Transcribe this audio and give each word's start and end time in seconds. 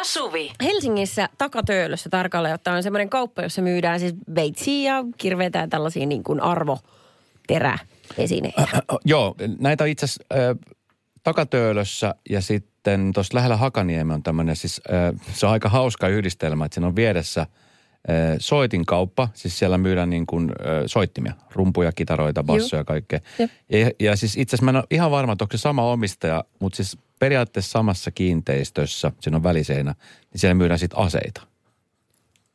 ja 0.00 0.04
Suvi. 0.04 0.52
Helsingissä 0.62 1.28
takatöölössä 1.38 2.10
tarkalleen 2.10 2.54
ottaen 2.54 2.76
on 2.76 2.82
semmoinen 2.82 3.10
kauppa, 3.10 3.42
jossa 3.42 3.62
myydään 3.62 4.00
siis 4.00 4.14
veitsiä 4.34 4.94
ja 4.94 5.04
kirveitä 5.18 5.58
ja 5.58 5.68
tällaisia 5.68 6.06
niin 6.06 6.24
kuin 6.24 6.40
arvoteräesineitä. 6.40 8.68
Joo, 9.04 9.34
näitä 9.58 9.84
on 9.84 9.90
itse 9.90 10.04
asiassa 10.04 10.24
äh, 10.32 10.38
takatöölössä 11.22 12.14
ja 12.30 12.40
sitten 12.40 13.12
tuossa 13.14 13.36
lähellä 13.36 13.56
Hakaniemi 13.56 14.14
on 14.14 14.22
tämmöinen 14.22 14.56
siis, 14.56 14.80
äh, 14.92 15.12
se 15.32 15.46
on 15.46 15.52
aika 15.52 15.68
hauska 15.68 16.08
yhdistelmä, 16.08 16.64
että 16.64 16.74
siinä 16.74 16.86
on 16.86 16.96
vieressä– 16.96 17.46
soitinkauppa, 18.38 19.28
siis 19.34 19.58
siellä 19.58 19.78
myydään 19.78 20.10
niin 20.10 20.26
kuin 20.26 20.52
soittimia, 20.86 21.32
rumpuja, 21.52 21.92
kitaroita, 21.92 22.44
bassoja 22.44 22.80
ja 22.80 22.84
kaikkea. 22.84 23.20
Ja, 23.38 23.48
ja 24.00 24.16
siis 24.16 24.36
itse 24.36 24.56
asiassa 24.56 24.64
mä 24.64 24.70
en 24.70 24.76
ole 24.76 24.84
ihan 24.90 25.10
varma, 25.10 25.32
että 25.32 25.44
onko 25.44 25.56
se 25.56 25.60
sama 25.60 25.92
omistaja, 25.92 26.44
mutta 26.60 26.76
siis 26.76 26.98
periaatteessa 27.20 27.70
samassa 27.70 28.10
kiinteistössä, 28.10 29.12
siinä 29.20 29.36
on 29.36 29.42
väliseinä, 29.42 29.94
niin 30.32 30.40
siellä 30.40 30.54
myydään 30.54 30.78
sitten 30.78 30.98
aseita. 30.98 31.42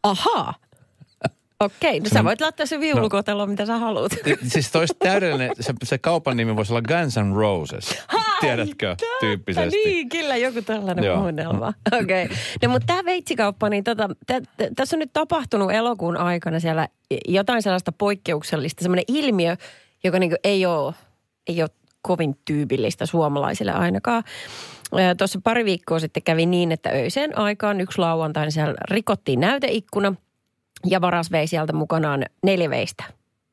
Ahaa. 0.04 0.54
Okei, 1.60 2.00
no 2.00 2.10
sä 2.14 2.24
voit 2.24 2.42
laittaa 2.42 2.66
se 2.66 2.80
viulukotelo, 2.80 3.46
no, 3.46 3.52
mitä 3.52 3.66
sä 3.66 3.78
haluat. 3.78 4.12
Siis 4.48 4.72
tois 4.72 4.96
täydellinen, 5.00 5.52
se, 5.60 5.74
se 5.84 5.98
kaupan 5.98 6.38
nimi 6.38 6.56
voisi 6.56 6.74
olla 6.74 6.82
Guns 6.82 7.18
N' 7.18 7.36
Roses. 7.36 8.04
Tiedätkö, 8.40 8.96
tyyppisesti. 9.20 9.78
Niin, 9.86 10.10
kyllä 10.10 10.36
joku 10.36 10.62
tällainen 10.62 11.18
muunnelma. 11.18 11.74
Okei. 12.02 12.26
Okay. 12.26 12.38
No 12.64 12.70
mutta 12.70 12.86
tämä 12.86 13.06
veitsikauppa, 13.06 13.70
niin 13.70 13.84
tota, 13.84 14.10
tässä 14.76 14.96
on 14.96 15.00
nyt 15.00 15.14
tapahtunut 15.14 15.72
elokuun 15.72 16.18
aikana 16.18 16.60
siellä 16.60 16.88
jotain 17.28 17.62
sellaista 17.62 17.92
poikkeuksellista, 17.92 18.84
semmoinen 18.84 19.06
ilmiö, 19.08 19.58
joka 20.04 20.20
niinku 20.20 20.38
ei 20.44 20.66
ole, 20.66 20.94
ei 21.48 21.62
ole 21.62 21.70
kovin 22.08 22.36
tyypillistä 22.46 23.06
suomalaisille 23.06 23.72
ainakaan. 23.72 24.24
Tuossa 25.18 25.40
pari 25.44 25.66
viikkoa 25.66 26.00
sitten 26.00 26.24
kävi 26.24 26.46
niin, 26.46 26.72
että 26.72 26.90
öiseen 26.90 27.38
aikaan 27.38 27.82
yksi 27.82 28.00
lauantai, 28.00 28.44
niin 28.46 28.52
siellä 28.52 28.74
rikottiin 28.90 29.40
näyteikkuna– 29.40 30.14
ja 30.86 31.02
varas 31.02 31.32
vei 31.32 31.48
sieltä 31.48 31.74
mukanaan 31.74 32.26
neljä 32.44 32.70
veistä 32.70 33.04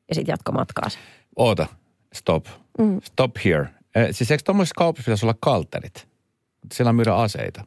ja 0.09 0.15
sitten 0.15 0.33
jatko 0.33 0.51
matkaansa. 0.51 0.99
Oota, 1.35 1.67
stop. 2.13 2.45
Mm. 2.79 3.01
Stop 3.03 3.31
here. 3.45 3.69
Eh, 3.95 4.07
siis 4.11 4.31
eikö 4.31 4.43
tuommoisessa 4.45 4.75
kaupassa 4.77 5.05
pitäisi 5.05 5.25
olla 5.25 5.35
kalterit? 5.39 6.07
Siellä 6.73 6.93
myydä 6.93 7.15
aseita. 7.15 7.63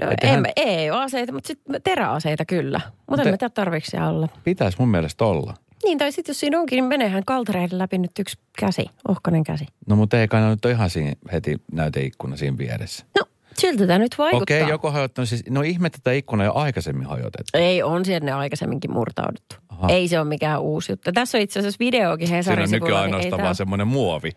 No 0.00 0.10
en, 0.22 0.28
hän... 0.28 0.46
ei 0.56 0.90
ole 0.90 1.00
aseita, 1.00 1.32
mutta 1.32 1.46
sitten 1.46 1.82
teräaseita 1.82 2.44
kyllä. 2.44 2.80
Mutta 3.06 3.22
en 3.22 3.30
mä 3.30 3.36
tiedä 3.36 3.50
tarvitse 3.54 4.02
olla. 4.02 4.28
Pitäisi 4.44 4.78
mun 4.78 4.88
mielestä 4.88 5.24
olla. 5.24 5.54
Niin, 5.84 5.98
tai 5.98 6.12
sitten 6.12 6.32
jos 6.32 6.40
siinä 6.40 6.60
onkin, 6.60 6.76
niin 6.76 6.84
menehän 6.84 7.22
kaltereiden 7.26 7.78
läpi 7.78 7.98
nyt 7.98 8.18
yksi 8.18 8.38
käsi, 8.58 8.86
ohkainen 9.08 9.44
käsi. 9.44 9.66
No 9.88 9.96
mutta 9.96 10.20
ei 10.20 10.28
kai 10.28 10.50
nyt 10.50 10.64
ole 10.64 10.72
ihan 10.72 10.90
siinä 10.90 11.12
heti 11.32 11.56
näyteikkuna 11.72 12.36
siinä 12.36 12.58
vieressä. 12.58 13.04
No 13.18 13.24
Siltä 13.60 13.86
tämä 13.86 13.98
nyt 13.98 14.18
vaikuttaa. 14.18 14.42
Okei, 14.42 14.60
okay, 14.60 14.70
joku 14.70 14.90
hajottanut 14.90 15.28
siis, 15.28 15.44
no 15.48 15.62
ihme, 15.62 15.86
että 15.86 15.98
tämä 16.02 16.14
ikkuna 16.14 16.44
jo 16.44 16.52
aikaisemmin 16.54 17.06
hajotettu. 17.06 17.50
Ei, 17.54 17.82
on 17.82 18.04
sinne 18.04 18.32
aikaisemminkin 18.32 18.92
murtauduttu. 18.92 19.56
Aha. 19.68 19.88
Ei 19.88 20.08
se 20.08 20.18
ole 20.18 20.28
mikään 20.28 20.60
uusi 20.60 20.92
juttu. 20.92 21.12
Tässä 21.12 21.38
on 21.38 21.42
itse 21.42 21.58
asiassa 21.58 21.76
videokin 21.80 22.28
Hesarin 22.28 22.68
Siinä 22.68 22.76
on 22.76 22.86
nykyään 22.86 23.04
niin 23.06 23.14
ainoastaan 23.14 23.42
vaan 23.42 23.54
semmoinen 23.54 23.86
muovi. 23.86 24.30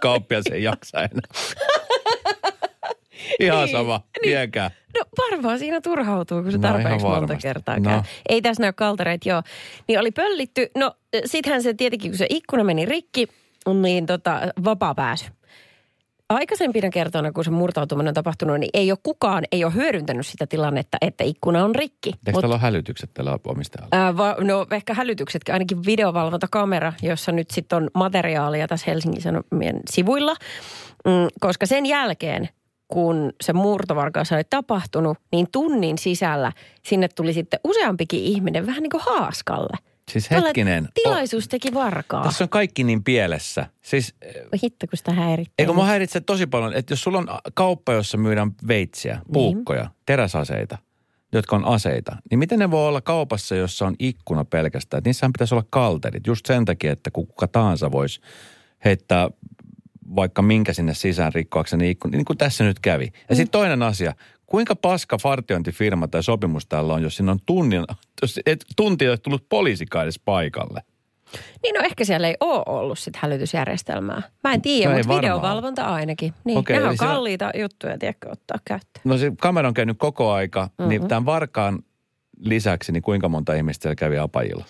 Kauppia 0.00 0.42
se 0.48 0.54
ei 0.54 0.62
jaksa 0.62 0.98
enää. 0.98 1.28
Ihan 3.40 3.64
niin, 3.64 3.76
sama, 3.76 4.00
niin. 4.22 4.38
No 4.98 5.04
varmaan 5.30 5.58
siinä 5.58 5.80
turhautuu, 5.80 6.42
kun 6.42 6.52
se 6.52 6.58
no, 6.58 6.68
tarpeeksi 6.68 7.06
monta 7.06 7.36
kertaa 7.42 7.80
käy. 7.80 7.92
No. 7.92 8.02
Ei 8.28 8.42
tässä 8.42 8.62
näy 8.62 8.72
kaltereita, 8.72 9.28
joo. 9.28 9.42
Niin 9.88 10.00
oli 10.00 10.10
pöllitty. 10.10 10.70
No 10.78 10.92
sittenhän 11.24 11.62
se 11.62 11.74
tietenkin, 11.74 12.10
kun 12.10 12.18
se 12.18 12.26
ikkuna 12.30 12.64
meni 12.64 12.84
rikki, 12.84 13.28
niin 13.82 14.06
tota, 14.06 14.40
vapaa 14.64 14.94
pääsy 14.94 15.24
aikaisempina 16.28 16.90
kertoina, 16.90 17.32
kun 17.32 17.44
se 17.44 17.50
murtautuminen 17.50 18.08
on 18.08 18.14
tapahtunut, 18.14 18.60
niin 18.60 18.70
ei 18.74 18.92
ole 18.92 18.98
kukaan 19.02 19.44
ei 19.52 19.64
ole 19.64 19.74
hyödyntänyt 19.74 20.26
sitä 20.26 20.46
tilannetta, 20.46 20.98
että 21.00 21.24
ikkuna 21.24 21.64
on 21.64 21.74
rikki. 21.74 22.08
Eikö 22.08 22.32
Mut, 22.32 22.40
täällä 22.40 22.54
ole 22.54 22.62
hälytykset 22.62 23.10
tällä 23.14 23.38
omistajalla? 23.44 23.88
Ää, 23.92 24.16
va, 24.16 24.36
no 24.40 24.66
ehkä 24.70 24.94
hälytyksetkin, 24.94 25.52
ainakin 25.52 25.86
videovalvontakamera, 25.86 26.92
jossa 27.02 27.32
nyt 27.32 27.50
sitten 27.50 27.76
on 27.76 27.90
materiaalia 27.94 28.68
tässä 28.68 28.90
Helsingin 28.90 29.22
Sanomien 29.22 29.80
sivuilla. 29.90 30.34
Mm, 31.04 31.28
koska 31.40 31.66
sen 31.66 31.86
jälkeen, 31.86 32.48
kun 32.88 33.32
se 33.40 33.52
murtovarkaus 33.52 34.32
oli 34.32 34.44
tapahtunut, 34.50 35.18
niin 35.32 35.46
tunnin 35.52 35.98
sisällä 35.98 36.52
sinne 36.82 37.08
tuli 37.08 37.32
sitten 37.32 37.60
useampikin 37.64 38.20
ihminen 38.20 38.66
vähän 38.66 38.82
niin 38.82 38.90
kuin 38.90 39.02
haaskalle– 39.06 39.76
Siis 40.10 40.30
hetkinen. 40.30 40.88
Tilaisuus 40.94 41.48
teki 41.48 41.74
varkaa. 41.74 42.24
Tässä 42.24 42.44
on 42.44 42.48
kaikki 42.48 42.84
niin 42.84 43.04
pielessä. 43.04 43.66
Siis, 43.82 44.14
Hitto, 44.62 44.86
kun 44.86 44.96
sitä 44.96 45.12
häiritsee. 45.12 45.54
Eikö 45.58 45.72
mua 45.72 45.86
häiritsee 45.86 46.20
tosi 46.20 46.46
paljon, 46.46 46.74
että 46.74 46.92
jos 46.92 47.02
sulla 47.02 47.18
on 47.18 47.28
kauppa, 47.54 47.92
jossa 47.92 48.18
myydään 48.18 48.52
veitsiä, 48.68 49.14
niin. 49.14 49.32
puukkoja, 49.32 49.82
niin. 49.82 49.92
teräsaseita, 50.06 50.78
jotka 51.32 51.56
on 51.56 51.64
aseita, 51.64 52.16
niin 52.30 52.38
miten 52.38 52.58
ne 52.58 52.70
voi 52.70 52.88
olla 52.88 53.00
kaupassa, 53.00 53.56
jossa 53.56 53.86
on 53.86 53.94
ikkuna 53.98 54.44
pelkästään? 54.44 55.02
Niissähän 55.04 55.32
pitäisi 55.32 55.54
olla 55.54 55.66
kalterit 55.70 56.26
just 56.26 56.46
sen 56.46 56.64
takia, 56.64 56.92
että 56.92 57.10
kuka 57.10 57.48
tahansa 57.48 57.92
voisi 57.92 58.20
heittää 58.84 59.30
vaikka 60.16 60.42
minkä 60.42 60.72
sinne 60.72 60.94
sisään 60.94 61.34
rikkoakseni 61.34 61.90
ikkuna, 61.90 62.16
niin 62.16 62.24
kuin 62.24 62.38
tässä 62.38 62.64
nyt 62.64 62.80
kävi. 62.80 63.04
Ja 63.04 63.10
mm. 63.30 63.36
sitten 63.36 63.60
toinen 63.60 63.82
asia, 63.82 64.14
kuinka 64.46 64.76
paska 64.76 65.18
fartiointifirma 65.18 66.08
tai 66.08 66.22
sopimus 66.22 66.66
täällä 66.66 66.94
on, 66.94 67.02
jos 67.02 67.16
siinä 67.16 67.32
on 67.32 67.38
tunnin, 67.46 67.84
jos 68.22 68.40
et, 68.46 68.64
tunti 68.76 69.04
ei 69.04 69.08
ole 69.08 69.18
tullut 69.18 69.48
poliisikaan 69.48 70.04
edes 70.04 70.20
paikalle? 70.24 70.82
Niin 71.62 71.74
no 71.74 71.80
ehkä 71.84 72.04
siellä 72.04 72.28
ei 72.28 72.36
ole 72.40 72.62
ollut 72.66 72.98
sit 72.98 73.16
hälytysjärjestelmää. 73.16 74.22
Mä 74.44 74.54
en 74.54 74.62
tiedä, 74.62 74.92
no 74.92 74.98
mutta 74.98 75.16
videovalvonta 75.16 75.84
ainakin. 75.84 76.34
Niin, 76.44 76.58
okay, 76.58 76.76
nämä 76.76 76.88
on 76.88 76.96
kalliita 76.96 77.44
siellä... 77.52 77.62
juttuja, 77.62 77.98
tiedätkö, 77.98 78.28
ottaa 78.30 78.58
käyttöön. 78.64 79.02
No 79.04 79.18
se 79.18 79.32
kamera 79.40 79.68
on 79.68 79.74
käynyt 79.74 79.98
koko 79.98 80.32
aika, 80.32 80.60
niin 80.60 80.70
mm-hmm. 80.78 80.88
niin 80.88 81.08
tämän 81.08 81.26
varkaan 81.26 81.78
lisäksi, 82.40 82.92
niin 82.92 83.02
kuinka 83.02 83.28
monta 83.28 83.54
ihmistä 83.54 83.82
siellä 83.82 83.96
kävi 83.96 84.18
apajilla? 84.18 84.64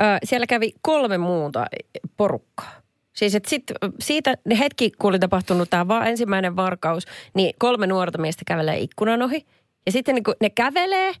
Öö, 0.00 0.06
siellä 0.24 0.46
kävi 0.46 0.72
kolme 0.82 1.18
muuta 1.18 1.66
porukkaa. 2.16 2.72
Siis 3.18 3.34
että 3.34 3.50
sit, 3.50 3.62
siitä 4.00 4.34
hetki, 4.58 4.90
kun 4.90 5.08
oli 5.08 5.18
tapahtunut 5.18 5.70
tämä 5.70 6.06
ensimmäinen 6.06 6.56
varkaus, 6.56 7.04
niin 7.34 7.54
kolme 7.58 7.86
nuorta 7.86 8.18
miestä 8.18 8.42
kävelee 8.46 8.78
ikkunan 8.78 9.22
ohi. 9.22 9.46
Ja 9.86 9.92
sitten 9.92 10.14
niin 10.14 10.24
ne 10.40 10.50
kävelee, 10.50 11.12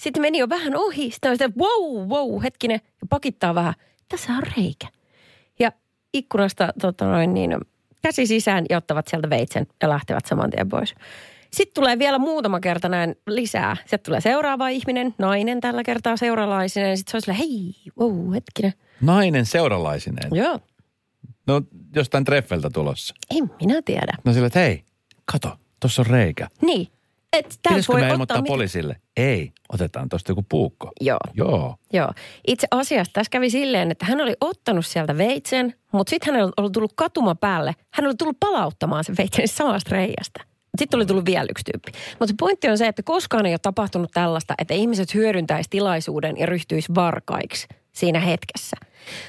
sitten 0.00 0.22
meni 0.22 0.38
jo 0.38 0.48
vähän 0.48 0.76
ohi. 0.76 1.10
Sitten 1.10 1.30
on 1.30 1.36
sitä, 1.36 1.50
wow, 1.58 2.08
wow, 2.08 2.42
hetkinen, 2.42 2.80
ja 2.84 3.06
pakittaa 3.10 3.54
vähän. 3.54 3.74
Tässä 4.08 4.32
on 4.32 4.42
reikä. 4.56 4.86
Ja 5.58 5.72
ikkunasta 6.14 6.68
tota 6.80 7.06
noin, 7.06 7.34
niin, 7.34 7.56
käsi 8.02 8.26
sisään 8.26 8.64
ja 8.70 8.76
ottavat 8.76 9.08
sieltä 9.08 9.30
veitsen 9.30 9.66
ja 9.82 9.88
lähtevät 9.88 10.26
saman 10.26 10.50
tien 10.50 10.68
pois. 10.68 10.94
Sitten 11.52 11.74
tulee 11.74 11.98
vielä 11.98 12.18
muutama 12.18 12.60
kerta 12.60 12.88
näin 12.88 13.16
lisää. 13.26 13.76
Sitten 13.80 14.00
tulee 14.02 14.20
seuraava 14.20 14.68
ihminen, 14.68 15.14
nainen 15.18 15.60
tällä 15.60 15.82
kertaa 15.82 16.16
seuralaisinen. 16.16 16.96
Sitten 16.96 17.10
se 17.10 17.16
on 17.16 17.20
sillä, 17.20 17.34
hei, 17.34 17.74
wow, 18.00 18.32
hetkinen. 18.34 18.72
Nainen 19.00 19.46
seuralaisinen? 19.46 20.30
Joo. 20.32 20.60
No 21.46 21.62
jostain 21.94 22.24
treffeltä 22.24 22.70
tulossa. 22.70 23.14
En 23.36 23.50
minä 23.60 23.82
tiedä. 23.84 24.12
No 24.24 24.32
sillä, 24.32 24.46
että 24.46 24.58
hei, 24.58 24.84
kato, 25.32 25.58
tuossa 25.80 26.02
on 26.02 26.06
reikä. 26.06 26.48
Niin. 26.62 26.88
Et 27.32 27.60
Pitäisikö 27.62 27.98
me 27.98 28.08
ilmoittaa 28.08 28.42
mit... 28.42 28.48
poliisille? 28.48 28.96
Ei, 29.16 29.52
otetaan 29.72 30.08
tuosta 30.08 30.30
joku 30.30 30.44
puukko. 30.48 30.92
Joo. 31.00 31.18
Joo. 31.34 31.76
Joo. 31.92 32.12
Itse 32.46 32.66
asiassa 32.70 33.12
tässä 33.12 33.30
kävi 33.30 33.50
silleen, 33.50 33.90
että 33.90 34.06
hän 34.06 34.20
oli 34.20 34.34
ottanut 34.40 34.86
sieltä 34.86 35.18
veitsen, 35.18 35.74
mutta 35.92 36.10
sitten 36.10 36.34
hän 36.34 36.50
oli 36.56 36.70
tullut 36.70 36.92
katuma 36.96 37.34
päälle. 37.34 37.74
Hän 37.90 38.06
oli 38.06 38.14
tullut 38.14 38.40
palauttamaan 38.40 39.04
sen 39.04 39.14
veitsen 39.18 39.48
samasta 39.48 39.90
reiästä. 39.90 40.44
Sitten 40.78 40.98
oli 40.98 41.06
tullut 41.06 41.26
vielä 41.26 41.46
yksi 41.50 41.64
tyyppi. 41.64 41.92
Mutta 42.10 42.26
se 42.26 42.34
pointti 42.38 42.68
on 42.68 42.78
se, 42.78 42.86
että 42.86 43.02
koskaan 43.02 43.46
ei 43.46 43.52
ole 43.52 43.58
tapahtunut 43.58 44.10
tällaista, 44.14 44.54
että 44.58 44.74
ihmiset 44.74 45.14
hyödyntäisi 45.14 45.70
tilaisuuden 45.70 46.36
ja 46.38 46.46
ryhtyisi 46.46 46.94
varkaiksi 46.94 47.66
siinä 47.94 48.20
hetkessä. 48.20 48.76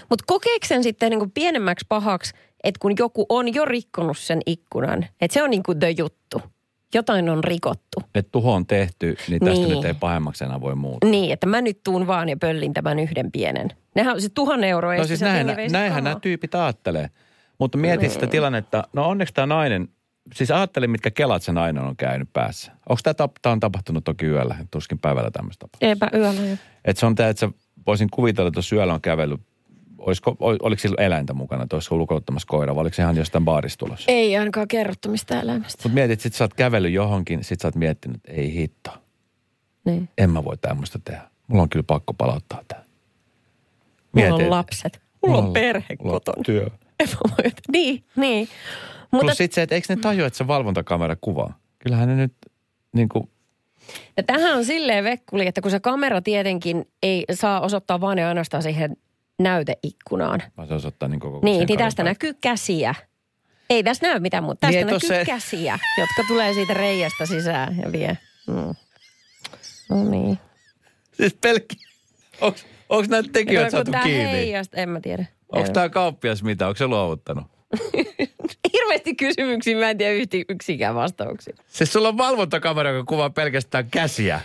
Mutta 0.10 0.24
kokeeko 0.28 0.68
sen 0.68 0.84
sitten 0.84 1.10
niin 1.10 1.20
kuin 1.20 1.32
pienemmäksi 1.32 1.86
pahaksi, 1.90 2.34
että 2.64 2.80
kun 2.80 2.94
joku 3.00 3.26
on 3.30 3.54
jo 3.54 3.66
rikkonut 3.66 4.18
sen 4.18 4.42
ikkunan, 4.46 5.06
että 5.22 5.34
se 5.34 5.44
on 5.44 5.50
niin 5.50 5.64
kuin 5.64 5.80
the 5.80 5.90
juttu. 5.98 6.42
Jotain 6.94 7.30
on 7.30 7.44
rikottu. 7.44 8.02
Että 8.16 8.32
tuho 8.32 8.54
on 8.54 8.66
tehty, 8.66 9.18
niin 9.28 9.40
tästä 9.40 9.66
niin. 9.66 9.76
nyt 9.76 9.86
ei 9.86 9.94
pahemmaksi 9.94 10.44
enää 10.44 10.62
voi 10.62 10.76
muuta. 10.76 11.08
Niin, 11.08 11.34
että 11.34 11.48
mä 11.48 11.62
nyt 11.62 11.84
tuun 11.84 12.08
vaan 12.08 12.30
ja 12.30 12.38
pöllin 12.38 12.74
tämän 12.74 13.00
yhden 13.00 13.32
pienen. 13.32 13.68
Nehän 13.96 14.16
on 14.16 14.22
se 14.22 14.30
tuhan 14.30 14.64
euroa. 14.64 14.96
No 14.96 15.04
siis 15.04 15.22
näin, 15.22 15.48
näinhän 15.72 16.04
nämä 16.04 16.20
tyypit 16.20 16.56
ajattelee. 16.56 17.10
Mutta 17.60 17.78
mietit 17.78 18.02
niin. 18.02 18.12
sitä 18.12 18.28
tilannetta, 18.28 18.84
no 18.94 19.10
onneksi 19.10 19.34
tämä 19.34 19.46
nainen, 19.46 19.88
siis 20.34 20.52
ajattelin, 20.52 20.90
mitkä 20.90 21.12
kelat 21.12 21.44
se 21.44 21.52
nainen 21.52 21.84
on 21.84 21.98
käynyt 21.98 22.30
päässä. 22.34 22.72
Onko 22.90 23.00
tämä, 23.04 23.30
tämä 23.42 23.54
on 23.54 23.60
tapahtunut 23.60 24.04
toki 24.04 24.26
yöllä, 24.26 24.56
tuskin 24.72 25.00
päivällä 25.00 25.32
tämmöistä 25.32 25.68
Eipä 25.82 26.10
yöllä 26.14 26.42
jo. 26.42 26.58
Että 26.86 27.00
se 27.00 27.06
on 27.06 27.16
tämä, 27.16 27.30
että 27.30 27.40
sä 27.40 27.50
voisin 27.88 28.10
kuvitella, 28.12 28.48
että 28.48 28.58
jos 28.58 28.72
yöllä 28.72 28.94
on 28.94 29.02
kävellyt, 29.02 29.42
olisiko, 29.98 30.36
ol- 30.40 30.58
oliko 30.62 30.80
sillä 30.80 31.04
eläintä 31.04 31.34
mukana, 31.34 31.64
että 31.64 31.76
olisiko 31.76 31.96
ulkoiluttamassa 31.96 32.48
koira, 32.48 32.76
vai 32.76 32.82
oliko 32.82 32.94
se 32.94 33.02
ihan 33.02 33.18
jostain 33.18 33.46
baarista 33.46 33.86
tulossa? 33.86 34.12
Ei 34.12 34.38
ainakaan 34.38 34.68
kerrottu 34.68 35.10
mistään 35.10 35.42
elämästä. 35.44 35.84
Mutta 35.84 35.94
mietit, 35.96 36.22
sit 36.22 36.34
sä 36.34 36.44
oot 36.44 36.54
kävellyt 36.54 36.92
johonkin, 36.94 37.44
sit 37.44 37.60
sä 37.62 37.68
oot 37.68 37.76
miettinyt, 37.76 38.16
että 38.18 38.32
ei 38.32 38.54
hitto, 38.54 38.92
Niin. 39.86 40.10
en 40.18 40.30
mä 40.30 40.44
voi 40.44 40.58
tämmöistä 40.58 41.00
tehdä. 41.06 41.22
Mulla 41.48 41.64
on 41.64 41.70
kyllä 41.70 41.84
pakko 41.88 42.14
palauttaa 42.14 42.62
tää. 42.68 42.84
Mulla 44.12 44.36
on 44.36 44.50
lapset. 44.50 45.02
Mulla 45.26 45.38
on 45.38 45.54
perhe 45.54 45.96
mulla 46.00 46.14
on 46.14 46.22
kotona. 46.22 46.44
Työ. 46.44 46.68
En 47.00 47.08
mä 47.10 47.32
voi- 47.38 47.52
niin, 47.72 48.04
niin. 48.16 48.48
Mutta 49.12 49.26
Plus 49.26 49.38
sit 49.38 49.54
se, 49.54 49.62
että 49.62 49.76
eikö 49.76 49.86
ne 49.96 50.02
tajua, 50.02 50.28
että 50.28 50.38
se 50.38 50.48
valvontakamera 50.48 51.16
kuvaa. 51.22 51.60
Kyllähän 51.80 52.08
ne 52.10 52.16
nyt 52.16 52.34
niin 52.94 53.10
kuin, 53.10 53.30
ja 54.18 54.24
tähän 54.24 54.58
on 54.58 54.66
silleen 54.66 55.04
vekkuli, 55.04 55.48
että 55.48 55.62
kun 55.62 55.72
se 55.72 55.80
kamera 55.80 56.22
tietenkin 56.22 56.86
ei 57.04 57.26
saa 57.34 57.62
osoittaa 57.62 58.02
vaan 58.02 58.18
ja 58.18 58.28
ainoastaan 58.28 58.64
siihen 58.64 58.98
näyteikkunaan. 59.40 60.44
vaan 60.58 60.68
se 60.68 60.74
osoittaa 60.74 61.10
niin 61.10 61.20
koko 61.20 61.40
Niin, 61.44 61.68
niin 61.68 61.80
tästä 61.80 62.04
näkyy 62.04 62.34
käsiä. 62.42 62.96
Ei 63.70 63.84
tässä 63.84 64.08
näy 64.08 64.20
mitään, 64.20 64.44
mutta 64.44 64.68
tästä 64.68 64.78
Niin, 64.82 64.88
näkyy 64.88 65.08
se- 65.10 65.24
käsiä, 65.26 65.80
jotka 65.98 66.24
tulee 66.28 66.54
siitä 66.54 66.74
reiästä 66.74 67.26
sisään 67.26 67.78
ja 67.84 67.92
vie. 67.92 68.18
Mm. 68.48 68.76
No 69.90 70.04
niin. 70.10 70.38
Siis 71.14 71.34
pelkki. 71.34 71.76
Onks 72.90 73.10
näitä 73.10 73.30
tekijöitä 73.34 73.70
saatu 73.72 73.92
kiinni? 74.04 74.32
heijasta, 74.32 74.78
en 74.78 74.90
mä 74.90 75.00
tiedä. 75.02 75.26
Onko 75.52 75.70
tämä 75.72 75.90
kauppias 75.90 76.44
mitä? 76.44 76.68
Onko 76.68 76.78
se 76.78 76.88
luovuttanut? 76.88 77.46
Hirveästi 78.74 79.16
kysymyksiä, 79.16 79.78
mä 79.78 79.90
en 79.90 79.98
tiedä 79.98 80.14
yhti, 80.14 80.46
yksikään 80.50 80.96
vastauksia. 80.96 81.56
Siis 81.68 81.94
sulla 81.94 82.08
on 82.08 82.18
valvontakamera, 82.18 82.90
joka 82.90 83.06
kuvaa 83.06 83.30
pelkästään 83.30 83.88
käsiä. 83.92 84.42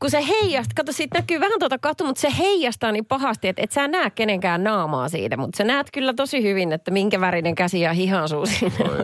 Kun 0.00 0.10
se 0.10 0.26
heijastaa, 0.28 0.72
kato 0.76 0.92
siitä 0.92 1.18
näkyy 1.18 1.40
vähän 1.40 1.58
tuota 1.58 1.78
katua, 1.78 2.06
mutta 2.06 2.20
se 2.20 2.28
heijastaa 2.38 2.92
niin 2.92 3.04
pahasti, 3.06 3.48
että 3.48 3.62
et 3.62 3.72
sä 3.72 3.88
näe 3.88 4.10
kenenkään 4.10 4.64
naamaa 4.64 5.08
siitä. 5.08 5.36
Mutta 5.36 5.56
sä 5.56 5.64
näet 5.64 5.86
kyllä 5.92 6.14
tosi 6.14 6.42
hyvin, 6.42 6.72
että 6.72 6.90
minkä 6.90 7.20
värinen 7.20 7.54
käsi 7.54 7.80
ja 7.80 7.92
hihansuu 7.92 8.44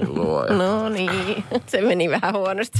luoja. 0.07 0.53
No 0.53 0.89
niin, 0.89 1.45
se 1.67 1.81
meni 1.81 2.11
vähän 2.11 2.35
huonosti. 2.35 2.79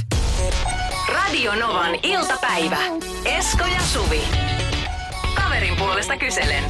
Radio 1.13 1.55
Novan 1.55 1.95
iltapäivä. 2.03 2.77
Esko 3.25 3.63
ja 3.63 3.81
Suvi. 3.81 4.21
Kaverin 5.35 5.75
puolesta 5.75 6.17
kyselen. 6.17 6.63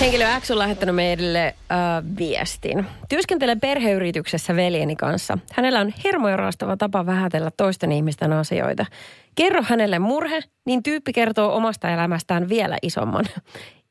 Henkilö 0.00 0.24
X 0.40 0.50
on 0.50 0.58
lähettänyt 0.58 0.94
meille 0.94 1.46
äh, 1.46 1.76
viestin. 2.18 2.86
Työskentelen 3.08 3.60
perheyrityksessä 3.60 4.56
veljeni 4.56 4.96
kanssa. 4.96 5.38
Hänellä 5.52 5.80
on 5.80 5.92
hermoja 6.04 6.36
raastava 6.36 6.76
tapa 6.76 7.06
vähätellä 7.06 7.50
toisten 7.56 7.92
ihmisten 7.92 8.32
asioita. 8.32 8.86
Kerro 9.34 9.62
hänelle 9.62 9.98
murhe, 9.98 10.40
niin 10.66 10.82
tyyppi 10.82 11.12
kertoo 11.12 11.56
omasta 11.56 11.90
elämästään 11.90 12.48
vielä 12.48 12.78
isomman. 12.82 13.24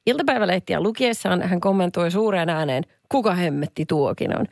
Iltapäivälehtiä 0.06 0.82
lukiessaan 0.82 1.42
hän 1.42 1.60
kommentoi 1.60 2.12
suureen 2.12 2.50
ääneen, 2.50 2.84
kuka 3.14 3.34
hemmetti 3.34 3.86
tuokin 3.86 4.40
on. 4.40 4.46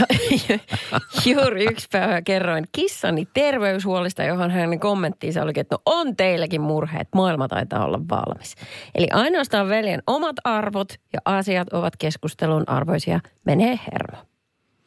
Juuri 1.26 1.64
yksi 1.64 1.88
päivä 1.92 2.22
kerroin 2.22 2.64
kissani 2.72 3.28
terveyshuolista, 3.34 4.22
johon 4.22 4.50
hänen 4.50 4.80
kommenttiinsa 4.80 5.42
olikin, 5.42 5.60
että 5.60 5.74
no 5.74 5.82
on 5.86 6.16
teilläkin 6.16 6.60
murheet, 6.60 7.08
maailma 7.14 7.48
taitaa 7.48 7.84
olla 7.84 8.00
valmis. 8.10 8.54
Eli 8.94 9.08
ainoastaan 9.12 9.68
veljen 9.68 10.02
omat 10.06 10.36
arvot 10.44 10.92
ja 11.12 11.20
asiat 11.24 11.72
ovat 11.72 11.96
keskustelun 11.96 12.64
arvoisia, 12.66 13.20
menee 13.44 13.78
hermo. 13.92 14.26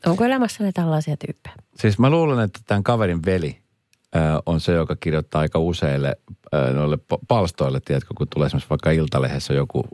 Onko 0.05 0.23
elämässäni 0.23 0.71
tällaisia 0.71 1.17
tyyppejä? 1.17 1.55
Siis 1.75 1.99
mä 1.99 2.09
luulen, 2.09 2.39
että 2.39 2.59
tämän 2.65 2.83
kaverin 2.83 3.25
veli 3.25 3.57
on 4.45 4.59
se, 4.59 4.71
joka 4.73 4.95
kirjoittaa 4.95 5.41
aika 5.41 5.59
useille 5.59 6.15
noille 6.73 6.95
pa- 6.95 7.19
palstoille, 7.27 7.79
tiedätkö, 7.85 8.13
kun 8.17 8.27
tulee 8.33 8.45
esimerkiksi 8.45 8.69
vaikka 8.69 8.91
Iltalehdessä 8.91 9.53
joku, 9.53 9.87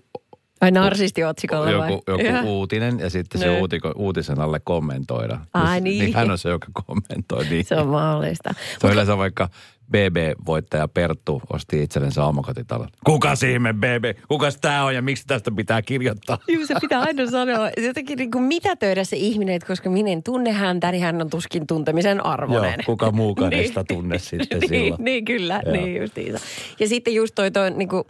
Vai 0.63 0.71
narsistiotsikolla 0.71 1.65
vai? 1.77 1.92
joku, 1.92 2.04
joku 2.07 2.24
Joo. 2.24 2.42
uutinen 2.44 3.00
ja 3.00 3.10
sitten 3.10 3.42
se 3.42 3.48
Niin. 3.48 3.60
uutiko, 3.62 3.92
uutisen 3.95 4.39
alle 4.39 4.60
kommentoida. 4.63 5.39
Ai 5.54 5.75
Jos- 5.77 5.83
niin. 5.83 6.00
niin. 6.06 6.15
hän 6.15 6.31
on 6.31 6.38
se, 6.38 6.50
joka 6.50 6.68
kommentoi. 6.86 7.45
Niin. 7.50 7.65
Se 7.65 7.75
on 7.75 7.88
mahdollista. 7.88 8.54
Se 8.81 8.88
on 8.88 8.94
yleensä 8.94 9.18
vaikka 9.18 9.50
BB-voittaja 9.92 10.88
Perttu 10.88 11.42
osti 11.54 11.83
itsellensä 11.83 12.25
omakotitalon. 12.25 12.88
Kuka 13.06 13.36
siihen 13.36 13.62
BB? 13.62 14.19
Kukas 14.27 14.57
tää 14.62 14.83
on 14.86 14.95
ja 14.95 15.01
miksi 15.01 15.24
tästä 15.27 15.51
pitää 15.51 15.81
kirjoittaa? 15.81 16.38
Joo, 16.48 16.65
se 16.65 16.75
pitää 16.81 17.01
aina 17.01 17.31
sanoa. 17.31 17.69
Jotenkin 17.88 18.18
niin 18.18 18.31
kuin 18.31 18.44
mitä 18.44 18.75
töidä 18.75 19.04
se 19.04 19.15
ihminen, 19.18 19.56
että 19.56 19.68
koska 19.68 19.89
minä 19.89 20.10
en 20.10 20.24
tunne 20.24 20.51
häntä, 20.51 20.92
niin 20.92 21.04
hän 21.04 21.21
on 21.21 21.30
tuskin 21.30 21.68
tuntemisen 21.68 22.25
arvoinen. 22.25 22.71
Joo, 22.71 22.83
kuka 22.86 23.12
muukaan 23.12 23.50
Niin. 23.54 23.68
sitä 23.68 23.83
tunne 23.83 24.19
sitten 24.19 24.60
niin, 24.60 24.69
silloin. 24.69 25.04
niin, 25.04 25.25
kyllä, 25.25 25.62
Joo. 25.65 25.74
niin 25.75 26.01
justiinsa. 26.01 26.39
Ja 26.80 26.88
sitten 26.88 27.13
just 27.15 27.36
toi, 27.36 27.51
toi 27.51 27.71
niin 27.71 27.89
kuin, 27.89 28.04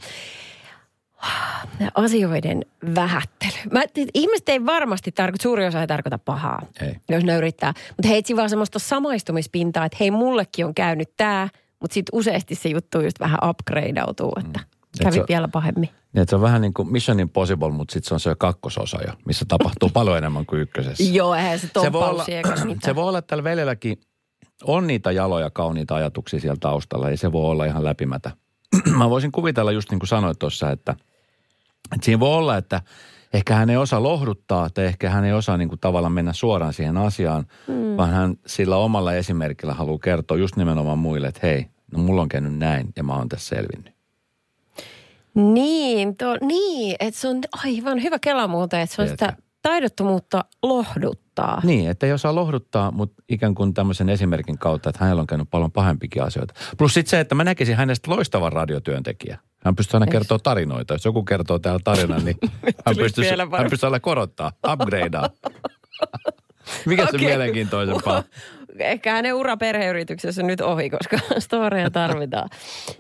asioiden 1.96 2.66
vähättely. 2.96 3.52
Mä, 3.72 3.82
et- 3.82 3.92
ihmiset 4.14 4.50
ei 4.50 4.66
varmasti 4.66 5.12
tarkoita, 5.12 5.44
suuri 5.44 5.66
osa 5.66 5.82
ei 5.82 5.88
tarkoita 5.88 6.18
pahaa, 6.18 6.62
Ei. 6.82 6.96
jos 7.10 7.24
ne 7.24 7.36
yrittää. 7.38 7.74
Mutta 7.90 8.08
he 8.08 8.18
etsivät 8.18 8.38
vaan 8.38 8.50
semmoista 8.50 8.80
samaistumispintaa, 8.80 9.86
että 9.86 9.98
hei, 10.00 10.12
mullekin 10.12 10.66
on 10.66 10.74
käynyt 10.76 11.10
tämä, 11.18 11.50
mutta 11.80 11.94
sitten 11.94 12.20
useasti 12.20 12.56
se 12.56 12.70
juttu 12.70 13.02
just 13.02 13.20
vähän 13.20 13.40
upgradeautuu, 13.50 14.32
että 14.46 14.60
Et 14.60 15.00
kävi 15.04 15.16
se- 15.16 15.26
vielä 15.30 15.48
pahemmin. 15.48 15.90
Niin, 16.14 16.26
se 16.30 16.36
on 16.36 16.42
vähän 16.42 16.62
niin 16.62 16.74
kuin 16.74 16.92
Mission 16.92 17.20
Impossible, 17.20 17.72
mutta 17.72 17.94
sitten 17.94 18.08
se 18.08 18.14
on 18.14 18.20
se 18.20 18.36
kakkososa 18.40 18.98
jo, 19.08 19.14
missä 19.26 19.46
tapahtuu 19.48 19.90
paljon 19.94 20.18
enemmän 20.18 20.46
kuin 20.46 20.62
ykkösessä. 20.62 21.04
Joo, 21.04 21.36
eihän 21.36 21.60
se 21.60 21.70
se 21.82 21.92
voi, 21.94 22.10
olla, 22.10 22.26
se 22.86 22.96
voi 22.96 23.04
olla, 23.08 23.18
että 23.18 23.30
tällä 23.30 23.44
veljelläkin 23.44 23.98
on 24.64 24.88
niitä 24.88 25.12
jaloja, 25.12 25.50
kauniita 25.50 25.96
ajatuksia 25.96 26.40
siellä 26.40 26.58
taustalla, 26.60 27.10
ja 27.10 27.18
se 27.18 27.32
voi 27.32 27.46
olla 27.52 27.66
ihan 27.66 27.84
läpimätä. 27.84 28.32
Mä 28.98 29.10
voisin 29.10 29.32
kuvitella 29.32 29.72
just 29.72 29.92
niin 29.92 30.00
kuin 30.00 30.08
sanoit 30.08 30.40
tuossa, 30.40 30.72
että, 30.72 30.96
että 31.96 32.06
siinä 32.06 32.20
voi 32.20 32.38
olla, 32.38 32.58
että 32.58 32.82
ehkä 33.34 33.56
hän 33.56 33.70
ei 33.70 33.78
osaa 33.78 34.04
lohduttaa, 34.04 34.70
tai 34.70 34.86
ehkä 34.86 35.10
hän 35.10 35.26
ei 35.26 35.34
osaa 35.34 35.58
niin 35.58 35.70
kuin 35.70 35.80
tavallaan 35.80 36.14
mennä 36.14 36.34
suoraan 36.34 36.74
siihen 36.74 36.98
asiaan, 36.98 37.46
mm. 37.68 37.98
vaan 37.98 38.10
hän 38.10 38.36
sillä 38.46 38.78
omalla 38.78 39.14
esimerkillä 39.14 39.74
haluaa 39.74 40.00
kertoa 40.00 40.38
just 40.38 40.56
nimenomaan 40.56 41.00
muille, 41.00 41.28
että 41.28 41.40
hei, 41.44 41.68
no 41.92 42.00
mulla 42.00 42.22
on 42.22 42.30
käynyt 42.30 42.58
näin, 42.58 42.88
ja 42.96 43.04
mä 43.04 43.16
oon 43.16 43.30
tässä 43.30 43.56
selvinnyt. 43.56 43.94
Niin, 45.34 46.18
to, 46.18 46.38
niin, 46.42 46.96
että 47.00 47.20
se 47.20 47.28
on 47.28 47.42
aivan 47.66 48.04
hyvä 48.04 48.20
kela 48.20 48.48
muuten, 48.48 48.80
että 48.80 48.96
se 48.96 49.02
on 49.02 49.08
sitä 49.08 49.26
Tiedätkö? 49.26 49.43
Taidottomuutta 49.64 50.46
lohduttaa. 50.64 51.62
Niin, 51.64 51.90
että 51.90 52.06
ei 52.06 52.14
osaa 52.14 52.36
lohduttaa, 52.36 52.92
mutta 52.92 53.24
ikään 53.30 53.56
kuin 53.56 53.74
tämmöisen 53.74 54.10
esimerkin 54.10 54.58
kautta, 54.58 54.90
että 54.90 55.04
hänellä 55.04 55.20
on 55.20 55.28
käynyt 55.28 55.50
paljon 55.52 55.72
pahempikin 55.72 56.24
asioita. 56.24 56.54
Plus 56.78 56.94
sitten 56.94 57.10
se, 57.10 57.20
että 57.20 57.36
mä 57.36 57.44
näkisin 57.44 57.76
hänestä 57.76 58.12
loistavan 58.12 58.52
radiotyöntekijä. 58.52 59.40
Hän 59.66 59.76
pystyy 59.76 59.98
aina 59.98 60.12
kertoa 60.12 60.40
tarinoita. 60.40 60.94
Jos 60.94 61.06
joku 61.06 61.24
kertoo 61.24 61.60
täällä 61.60 61.80
tarinan, 61.84 62.26
niin 62.26 62.38
hän 62.86 62.96
pystyy, 62.96 63.26
hän 63.58 63.70
pystyy 63.70 63.88
aina 63.88 64.00
korottaa, 64.00 64.52
upgradea. 64.74 65.30
Mikä 66.86 67.04
se 67.04 67.16
Okei. 67.16 67.28
mielenkiintoisempaa? 67.28 68.24
Ehkä 68.80 69.12
hänen 69.12 69.34
ura 69.34 69.58
perheyrityksessä 69.58 70.44
nyt 70.44 70.62
ohi, 70.62 70.90
koska 70.90 71.18
storeja 71.40 71.90
tarvitaan. 71.90 72.50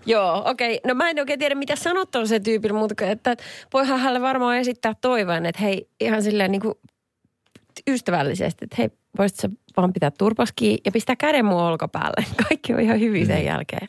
Joo, 0.05 0.43
okei. 0.45 0.75
Okay. 0.75 0.89
No 0.89 0.95
mä 0.95 1.09
en 1.09 1.19
oikein 1.19 1.39
tiedä, 1.39 1.55
mitä 1.55 1.75
sanot 1.75 2.09
se 2.25 2.39
tyypillä, 2.39 2.79
mutta 2.79 3.05
että 3.05 3.35
voihan 3.73 3.99
hänelle 3.99 4.21
varmaan 4.21 4.57
esittää 4.57 4.93
toiveen, 5.01 5.45
että 5.45 5.61
hei, 5.61 5.87
ihan 5.99 6.23
silleen 6.23 6.51
niin 6.51 6.61
kuin 6.61 6.73
ystävällisesti, 7.87 8.65
että 8.65 8.75
hei, 8.79 8.89
voisit 9.17 9.39
sä 9.39 9.49
vaan 9.77 9.93
pitää 9.93 10.11
turpaskiin 10.11 10.77
ja 10.85 10.91
pistää 10.91 11.15
käden 11.15 11.45
mun 11.45 11.61
olkapäälle. 11.61 12.25
Kaikki 12.49 12.73
on 12.73 12.79
ihan 12.79 12.99
hyvin 12.99 13.25
sen 13.25 13.45
jälkeen. 13.45 13.87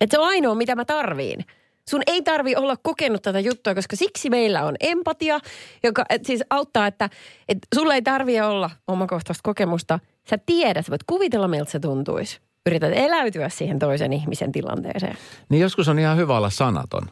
Että 0.00 0.16
se 0.16 0.20
on 0.20 0.28
ainoa, 0.28 0.54
mitä 0.54 0.74
mä 0.74 0.84
tarviin. 0.84 1.44
Sun 1.90 2.02
ei 2.06 2.22
tarvi 2.22 2.56
olla 2.56 2.76
kokenut 2.76 3.22
tätä 3.22 3.40
juttua, 3.40 3.74
koska 3.74 3.96
siksi 3.96 4.30
meillä 4.30 4.64
on 4.64 4.74
empatia, 4.80 5.40
joka 5.82 6.04
et 6.08 6.24
siis 6.24 6.44
auttaa, 6.50 6.86
että 6.86 7.10
et 7.48 7.58
sulla 7.74 7.94
ei 7.94 8.02
tarvi 8.02 8.40
olla 8.40 8.70
omakohtaista 8.88 9.40
kokemusta. 9.42 9.98
Sä 10.30 10.38
tiedät, 10.46 10.86
sä 10.86 10.90
voit 10.90 11.02
kuvitella, 11.06 11.48
miltä 11.48 11.70
se 11.70 11.80
tuntuisi. 11.80 12.40
Yrität 12.66 12.92
eläytyä 12.94 13.48
siihen 13.48 13.78
toisen 13.78 14.12
ihmisen 14.12 14.52
tilanteeseen. 14.52 15.16
Niin 15.48 15.60
joskus 15.60 15.88
on 15.88 15.98
ihan 15.98 16.16
hyvä 16.16 16.36
olla 16.36 16.50
sanaton. 16.50 17.02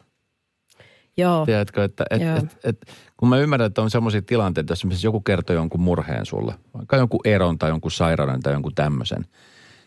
Joo. 1.17 1.45
Tiedätkö, 1.45 1.83
että 1.83 2.05
et, 2.09 2.21
Joo. 2.21 2.37
et, 2.37 2.57
et, 2.63 2.77
kun 3.17 3.29
mä 3.29 3.37
ymmärrän, 3.37 3.67
että 3.67 3.81
on 3.81 3.89
semmoisia 3.89 4.21
tilanteita, 4.21 4.73
jos 4.89 5.03
joku 5.03 5.21
kertoo 5.21 5.55
jonkun 5.55 5.81
murheen 5.81 6.25
sulle, 6.25 6.53
vaikka 6.77 6.97
jonkun 6.97 7.19
eron 7.25 7.57
tai 7.57 7.69
jonkun 7.69 7.91
sairauden 7.91 8.41
tai 8.41 8.53
jonkun 8.53 8.75
tämmöisen, 8.75 9.25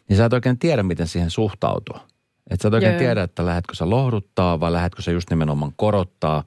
niin 0.09 0.17
sä 0.17 0.25
et 0.25 0.33
oikein 0.33 0.59
tiedä, 0.59 0.83
miten 0.83 1.07
siihen 1.07 1.31
suhtautua. 1.31 2.01
Että 2.51 2.63
sä 2.63 2.69
et 2.69 2.75
oikein 2.75 2.93
Joo. 2.93 2.99
tiedä, 2.99 3.23
että 3.23 3.47
lähdetkö 3.47 3.75
sä 3.75 3.91
lohduttaa 3.91 4.61
vai 4.61 4.73
lähdetkö 4.73 5.03
sä 5.03 5.11
just 5.11 5.31
nimenomaan 5.31 5.73
korottaa, 5.77 6.45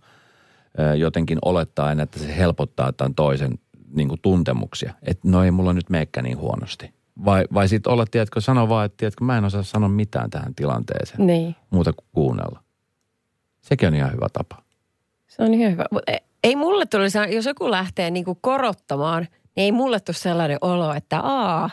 jotenkin 0.98 1.38
olettaen, 1.46 2.00
että 2.00 2.20
se 2.20 2.38
helpottaa 2.38 2.92
tämän 2.92 3.16
toisen 3.16 3.60
niin 3.96 4.08
kuin 4.08 4.22
tuntemuksia. 4.22 4.94
Että 5.04 5.30
no 5.30 5.44
ei 5.44 5.52
mulla 5.52 5.74
nyt 5.74 5.90
meekään 5.90 6.24
niin 6.24 6.38
huonosti. 6.38 6.94
Vai, 7.26 7.46
vai 7.54 7.68
sitten 7.68 7.94
olla, 7.94 8.06
tiedätkö, 8.12 8.42
sano 8.42 8.70
vaan, 8.70 8.86
että 8.86 8.98
tiedätkö, 8.98 9.24
mä 9.24 9.38
en 9.38 9.46
osaa 9.46 9.64
sanoa 9.64 9.90
mitään 9.90 10.30
tähän 10.30 10.56
tilanteeseen. 10.56 11.28
Niin. 11.28 11.56
Muuta 11.70 11.94
kuin 11.94 12.08
kuunnella. 12.12 12.64
Sekin 13.62 13.88
on 13.88 13.96
ihan 13.96 14.14
hyvä 14.14 14.28
tapa. 14.34 14.64
Se 15.28 15.44
on 15.44 15.54
ihan 15.54 15.72
hyvä. 15.72 15.86
Mut 15.92 16.04
e- 16.08 16.18
ei 16.44 16.56
mulle 16.56 16.86
tulisi, 16.86 17.18
jos 17.32 17.46
joku 17.46 17.72
lähtee 17.72 18.12
niinku 18.12 18.38
korottamaan, 18.42 19.28
niin 19.58 19.64
ei 19.64 19.72
mulle 19.72 20.00
tule 20.00 20.16
sellainen 20.16 20.58
olo, 20.62 20.94
että 20.94 21.20
aa, 21.20 21.70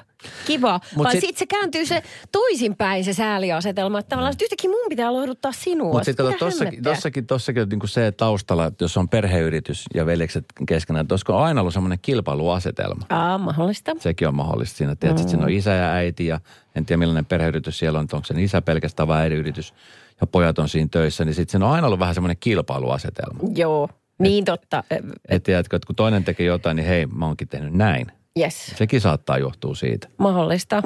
kiva. 0.46 0.80
Mut 0.96 1.04
Vaan 1.04 1.12
sit- 1.12 1.20
sitten 1.20 1.28
sit 1.28 1.38
se 1.38 1.46
kääntyy 1.46 1.86
se 1.86 2.02
toisinpäin 2.32 3.04
se 3.04 3.12
sääliasetelma, 3.12 3.98
että 3.98 4.08
tavallaan 4.08 4.32
että 4.32 4.44
yhtäkkiä 4.44 4.70
mun 4.70 4.88
pitää 4.88 5.12
lohduttaa 5.12 5.52
sinua. 5.52 5.92
Mutta 5.92 6.04
sitten 6.04 6.26
kato, 6.26 6.38
tossakin, 6.38 6.82
tossakin, 6.82 7.26
tossakin 7.26 7.62
on 7.62 7.68
niinku 7.68 7.86
se 7.86 8.12
taustalla, 8.12 8.66
että 8.66 8.84
jos 8.84 8.96
on 8.96 9.08
perheyritys 9.08 9.84
ja 9.94 10.06
veljekset 10.06 10.44
keskenään, 10.68 11.02
että 11.02 11.12
olisiko 11.12 11.36
aina 11.36 11.60
ollut 11.60 11.74
semmoinen 11.74 11.98
kilpailuasetelma. 12.02 13.06
Aa, 13.08 13.38
mahdollista. 13.38 13.92
Sekin 13.98 14.28
on 14.28 14.34
mahdollista 14.34 14.76
siinä. 14.76 14.96
Tiedät, 14.96 15.18
mm. 15.18 15.28
siinä 15.28 15.44
on 15.44 15.50
isä 15.50 15.70
ja 15.70 15.92
äiti 15.92 16.26
ja 16.26 16.40
en 16.74 16.86
tiedä 16.86 16.98
millainen 16.98 17.26
perheyritys 17.26 17.78
siellä 17.78 17.98
on, 17.98 18.04
että 18.04 18.16
onko 18.16 18.26
se 18.26 18.42
isä 18.42 18.62
pelkästään 18.62 19.08
vai 19.08 19.20
äidiyritys 19.20 19.74
ja 20.20 20.26
pojat 20.26 20.58
on 20.58 20.68
siinä 20.68 20.88
töissä, 20.90 21.24
niin 21.24 21.34
sitten 21.34 21.52
siinä 21.52 21.66
on 21.66 21.72
aina 21.72 21.86
ollut 21.86 22.00
vähän 22.00 22.14
semmoinen 22.14 22.36
kilpailuasetelma. 22.40 23.40
Joo, 23.54 23.88
niin 24.18 24.44
totta. 24.44 24.84
Että 25.28 25.44
tiedätkö, 25.44 25.76
että 25.76 25.86
kun 25.86 25.96
toinen 25.96 26.24
tekee 26.24 26.46
jotain, 26.46 26.76
niin 26.76 26.86
hei, 26.86 27.06
mä 27.06 27.26
oonkin 27.26 27.48
tehnyt 27.48 27.72
näin. 27.74 28.06
Yes, 28.38 28.66
Sekin 28.76 29.00
saattaa 29.00 29.38
johtua 29.38 29.74
siitä. 29.74 30.08
mahdollista. 30.18 30.82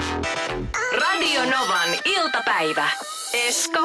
Radio 1.00 1.40
Novan 1.40 1.88
iltapäivä. 2.04 2.88
Esko 3.48 3.78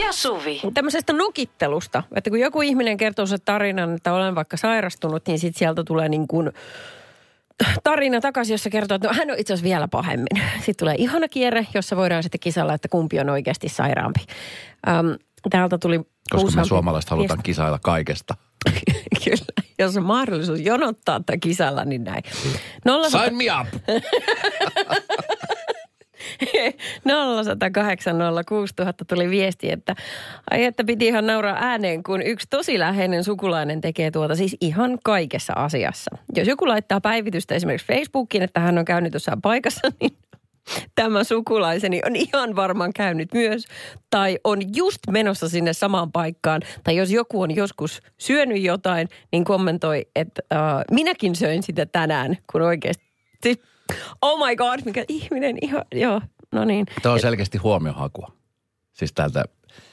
ja 0.00 0.12
Suvi. 0.12 0.60
Tämmöisestä 0.74 1.12
nokittelusta, 1.12 2.02
että 2.16 2.30
kun 2.30 2.40
joku 2.40 2.62
ihminen 2.62 2.96
kertoo 2.96 3.26
sen 3.26 3.38
tarinan, 3.44 3.94
että 3.94 4.12
olen 4.12 4.34
vaikka 4.34 4.56
sairastunut, 4.56 5.26
niin 5.26 5.38
sitten 5.38 5.58
sieltä 5.58 5.84
tulee 5.84 6.08
niin 6.08 6.28
kuin 6.28 6.50
tarina 7.84 8.20
takaisin, 8.20 8.54
jossa 8.54 8.70
kertoo, 8.70 8.94
että 8.94 9.08
no, 9.08 9.14
hän 9.14 9.30
on 9.30 9.38
itse 9.38 9.52
asiassa 9.52 9.68
vielä 9.68 9.88
pahemmin. 9.88 10.26
Sitten 10.56 10.76
tulee 10.78 10.94
ihana 10.98 11.28
kierre, 11.28 11.66
jossa 11.74 11.96
voidaan 11.96 12.22
sitten 12.22 12.40
kisalla, 12.40 12.74
että 12.74 12.88
kumpi 12.88 13.20
on 13.20 13.30
oikeasti 13.30 13.68
sairaampi. 13.68 14.20
Ähm, 14.88 15.06
täältä 15.50 15.78
tuli 15.78 16.00
Koska 16.30 16.60
me 16.60 16.64
suomalaiset 16.64 17.10
halutaan 17.10 17.36
viesti. 17.38 17.46
kisailla 17.46 17.78
kaikesta. 17.82 18.34
Kyllä, 19.24 19.64
jos 19.78 19.96
on 19.96 20.04
mahdollisuus 20.04 20.60
jonottaa 20.60 21.20
tai 21.26 21.38
kisalla, 21.38 21.84
niin 21.84 22.04
näin. 22.04 22.22
Nolla 22.84 23.10
Sign 23.10 23.36
me 23.36 23.44
up! 23.60 23.68
0108 27.04 28.16
06000 28.48 29.04
tuli 29.04 29.30
viesti, 29.30 29.70
että 29.70 29.94
ai 30.50 30.64
että 30.64 30.84
piti 30.84 31.06
ihan 31.06 31.26
nauraa 31.26 31.56
ääneen, 31.60 32.02
kun 32.02 32.22
yksi 32.22 32.46
tosi 32.50 32.78
läheinen 32.78 33.24
sukulainen 33.24 33.80
tekee 33.80 34.10
tuota 34.10 34.36
siis 34.36 34.56
ihan 34.60 34.98
kaikessa 35.04 35.52
asiassa. 35.52 36.10
Jos 36.34 36.48
joku 36.48 36.68
laittaa 36.68 37.00
päivitystä 37.00 37.54
esimerkiksi 37.54 37.86
Facebookiin, 37.86 38.42
että 38.42 38.60
hän 38.60 38.78
on 38.78 38.84
käynyt 38.84 39.14
jossain 39.14 39.42
paikassa, 39.42 39.80
niin 40.00 40.16
tämä 40.94 41.24
sukulaiseni 41.24 42.00
on 42.06 42.16
ihan 42.16 42.56
varmaan 42.56 42.92
käynyt 42.92 43.34
myös. 43.34 43.64
Tai 44.10 44.38
on 44.44 44.76
just 44.76 44.98
menossa 45.10 45.48
sinne 45.48 45.72
samaan 45.72 46.12
paikkaan. 46.12 46.62
Tai 46.84 46.96
jos 46.96 47.10
joku 47.10 47.42
on 47.42 47.56
joskus 47.56 48.02
syönyt 48.18 48.62
jotain, 48.62 49.08
niin 49.32 49.44
kommentoi, 49.44 50.06
että 50.16 50.42
äh, 50.52 50.58
minäkin 50.90 51.36
söin 51.36 51.62
sitä 51.62 51.86
tänään, 51.86 52.38
kun 52.52 52.62
oikeasti... 52.62 53.04
Siis, 53.42 53.58
oh 54.22 54.46
my 54.46 54.56
god, 54.56 54.80
mikä 54.84 55.04
ihminen 55.08 55.56
ihan, 55.62 55.84
joo, 55.94 56.20
no 56.52 56.64
niin. 56.64 56.86
Tämä 57.02 57.12
on 57.12 57.20
selkeästi 57.20 57.58
huomiohakua. 57.58 58.32
Siis 58.92 59.12
täältä, 59.12 59.44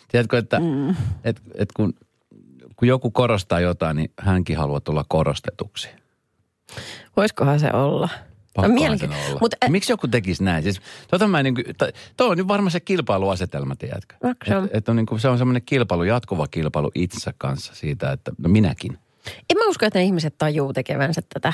tiedätkö, 0.07 0.37
että 0.37 0.59
mm. 0.59 0.89
et, 1.23 1.41
et 1.55 1.69
kun, 1.75 1.93
kun 2.75 2.87
joku 2.87 3.11
korostaa 3.11 3.59
jotain, 3.59 3.97
niin 3.97 4.11
hänkin 4.19 4.57
haluaa 4.57 4.79
tulla 4.79 5.05
korostetuksi. 5.07 5.89
Voisikohan 7.17 7.59
se 7.59 7.71
olla? 7.73 8.09
Pakkohan 8.53 8.71
mielenki- 8.81 8.99
sen 9.07 9.25
olla. 9.29 9.39
Mut, 9.41 9.53
ä, 9.65 9.69
Miksi 9.69 9.91
joku 9.91 10.07
tekisi 10.07 10.43
näin? 10.43 10.63
Siis, 10.63 10.81
tota 11.07 11.27
mä 11.27 11.43
niin 11.43 11.55
kuin, 11.55 11.65
toi 12.17 12.27
on 12.29 12.37
nyt 12.37 12.47
varmaan 12.47 12.71
se 12.71 12.79
kilpailuasetelma, 12.79 13.75
tiedätkö? 13.75 14.15
Se 14.47 14.57
on? 14.57 14.63
Et, 14.65 14.69
et 14.73 14.89
on 14.89 14.95
niin 14.95 15.05
kuin, 15.05 15.19
se 15.19 15.27
on 15.27 15.37
semmoinen 15.37 15.61
kilpailu, 15.65 16.03
jatkuva 16.03 16.47
kilpailu 16.47 16.91
itsensä 16.95 17.33
kanssa 17.37 17.75
siitä, 17.75 18.11
että 18.11 18.31
no 18.37 18.49
minäkin. 18.49 18.97
en 19.49 19.57
mä 19.57 19.67
usko, 19.67 19.85
että 19.85 19.99
ne 19.99 20.05
ihmiset 20.05 20.35
tajuu 20.37 20.73
tekevänsä 20.73 21.21
tätä. 21.33 21.53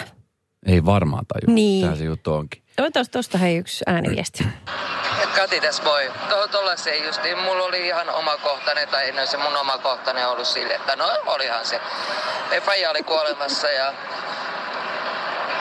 Ei 0.65 0.85
varmaan 0.85 1.25
taju. 1.25 1.55
Niin. 1.55 1.81
Sehän 1.81 1.97
se 1.97 2.03
juttu 2.03 2.33
onkin. 2.33 2.63
Otas 2.81 3.09
tosta 3.09 3.37
hei 3.37 3.57
yksi 3.57 3.83
ääniviesti. 3.87 4.43
Kati 5.35 5.61
tässä 5.61 5.83
voi. 5.83 6.11
Tuohon 6.29 6.49
tuollaiseen 6.49 7.05
justiin. 7.05 7.37
Mulla 7.37 7.63
oli 7.63 7.87
ihan 7.87 8.09
omakohtainen, 8.09 8.87
tai 8.87 9.11
no 9.11 9.25
se 9.25 9.37
mun 9.37 9.57
omakohtainen 9.57 10.27
ollut 10.29 10.47
sille, 10.47 10.73
että 10.73 10.95
no 10.95 11.05
olihan 11.25 11.65
se. 11.65 11.79
Ei 12.51 12.61
faija 12.61 12.89
oli 12.91 13.03
kuolemassa 13.03 13.67
ja 13.67 13.93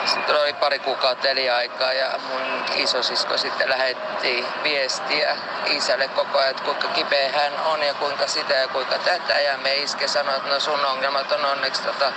sitten 0.07 0.41
oli 0.41 0.53
pari 0.53 0.79
kuukautta 0.79 1.29
eliaikaa 1.29 1.93
ja 1.93 2.19
mun 2.29 2.65
isosisko 2.75 3.37
sitten 3.37 3.69
lähetti 3.69 4.45
viestiä 4.63 5.37
isälle 5.65 6.07
koko 6.07 6.37
ajan, 6.37 6.51
että 6.51 6.63
kuinka 6.63 6.87
kipeä 6.87 7.31
hän 7.31 7.53
on 7.65 7.83
ja 7.83 7.93
kuinka 7.93 8.27
sitä 8.27 8.53
ja 8.53 8.67
kuinka 8.67 8.97
tätä. 8.97 9.39
Ja 9.39 9.57
me 9.57 9.75
iske 9.75 10.07
sanoi, 10.07 10.37
että 10.37 10.49
no 10.49 10.59
sun 10.59 10.85
ongelmat 10.85 11.31
on 11.31 11.45
onneksi 11.45 11.83
tota, 11.83 12.11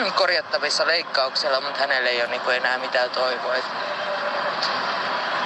korjattavissa 0.20 0.86
leikkauksella, 0.86 1.60
mutta 1.60 1.80
hänelle 1.80 2.10
ei 2.10 2.20
ole 2.20 2.30
niin 2.30 2.40
kuin 2.40 2.56
enää 2.56 2.78
mitään 2.78 3.10
toivoa. 3.10 3.54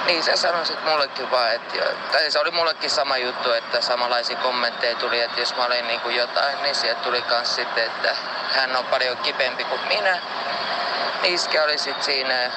Niin 0.05 0.23
se 0.23 0.35
sanoi 0.35 0.65
sitten 0.65 0.91
mullekin 0.91 1.31
vaan, 1.31 1.51
että 1.51 1.77
jo, 1.77 1.83
tai 2.11 2.31
se 2.31 2.39
oli 2.39 2.51
mullekin 2.51 2.89
sama 2.89 3.17
juttu, 3.17 3.51
että 3.51 3.81
samanlaisia 3.81 4.37
kommentteja 4.37 4.95
tuli, 4.95 5.21
että 5.21 5.39
jos 5.39 5.55
mä 5.55 5.65
olin 5.65 5.87
niin 5.87 6.01
kuin 6.01 6.15
jotain, 6.15 6.61
niin 6.61 6.75
sieltä 6.75 7.01
tuli 7.01 7.21
kans 7.21 7.55
sitten, 7.55 7.83
että 7.83 8.15
hän 8.55 8.75
on 8.75 8.85
paljon 8.85 9.17
kipeämpi 9.17 9.63
kuin 9.63 9.81
minä. 9.87 10.21
Iske 11.23 11.61
oli 11.61 11.77
sitten 11.77 12.03
siinä 12.03 12.51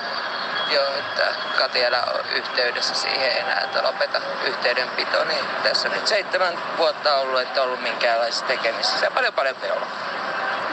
jo, 0.71 0.83
että 0.99 1.35
Kati 1.59 1.87
älä 1.87 2.02
ole 2.04 2.25
yhteydessä 2.37 2.95
siihen 2.95 3.37
enää, 3.37 3.61
että 3.61 3.83
lopeta 3.83 4.21
yhteydenpito. 4.47 5.25
Niin 5.25 5.45
tässä 5.62 5.88
nyt 5.88 6.07
seitsemän 6.07 6.54
vuotta 6.78 7.16
ollut, 7.16 7.40
että 7.40 7.62
ollut 7.62 7.83
minkäänlaisissa 7.83 8.47
tekemisissä. 8.47 9.11
Paljon 9.11 9.35
paljon 9.35 9.57
peolla. 9.57 9.87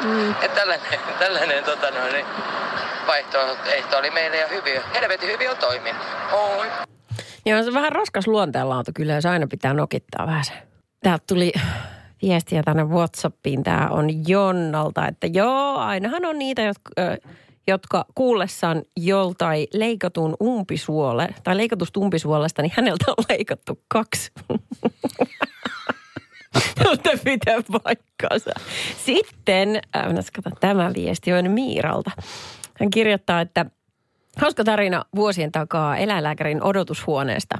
Mm. 0.03 0.31
Että 0.31 0.47
tällainen, 0.47 0.99
tällainen 1.19 1.63
tota 1.63 1.91
noin, 1.91 2.13
niin 2.13 2.25
vaihtoehto 3.07 3.97
oli 3.97 4.11
meille 4.11 4.37
ja 4.37 4.47
hyvin, 4.47 4.81
helvetin 4.93 5.29
hyvin 5.29 5.49
on 5.49 5.57
toiminut. 5.57 6.01
On. 6.31 6.67
Niin 7.45 7.55
on 7.55 7.63
se 7.63 7.73
vähän 7.73 7.91
raskas 7.91 8.27
luonteenlaatu 8.27 8.91
kyllä, 8.95 9.13
jos 9.13 9.25
aina 9.25 9.47
pitää 9.47 9.73
nokittaa 9.73 10.27
vähän 10.27 10.43
se. 10.43 10.53
Täältä 11.03 11.23
tuli 11.27 11.51
viestiä 12.21 12.63
tänne 12.63 12.83
Whatsappiin. 12.83 13.63
Tämä 13.63 13.87
on 13.89 14.27
Jonnalta, 14.27 15.07
että 15.07 15.27
joo, 15.27 15.77
ainahan 15.77 16.25
on 16.25 16.39
niitä, 16.39 16.61
jotka, 16.61 16.91
ö, 16.99 17.17
jotka 17.69 18.05
kuullessaan 18.15 18.83
joltain 18.97 19.67
leikatun 19.73 20.35
umpisuole, 20.43 21.29
tai 21.43 21.57
leikatusta 21.57 21.99
umpisuolesta, 21.99 22.61
niin 22.61 22.73
häneltä 22.75 23.05
on 23.17 23.23
leikattu 23.29 23.81
kaksi. 23.87 24.31
Mutta 26.89 27.09
pitää 27.23 27.57
paikkaansa. 27.83 28.51
Sitten, 29.05 29.81
äh, 29.95 30.03
tämä 30.59 30.91
viesti 30.95 31.33
on 31.33 31.51
Miiralta. 31.51 32.11
Hän 32.79 32.89
kirjoittaa, 32.89 33.41
että 33.41 33.65
hauska 34.37 34.63
tarina 34.63 35.05
vuosien 35.15 35.51
takaa 35.51 35.97
eläinlääkärin 35.97 36.63
odotushuoneesta. 36.63 37.55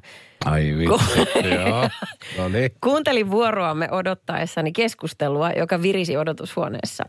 Ai 0.46 0.75
vitsi, 0.78 1.20
joo. 1.56 1.89
No 2.38 2.50
niin. 2.50 2.72
Kuuntelin 2.84 3.32
vuoroamme 3.32 3.92
odottaessani 3.92 4.72
keskustelua, 4.72 5.51
joka 5.51 5.82
virisi 5.82 6.18
odotushuoneessa. 6.18 7.04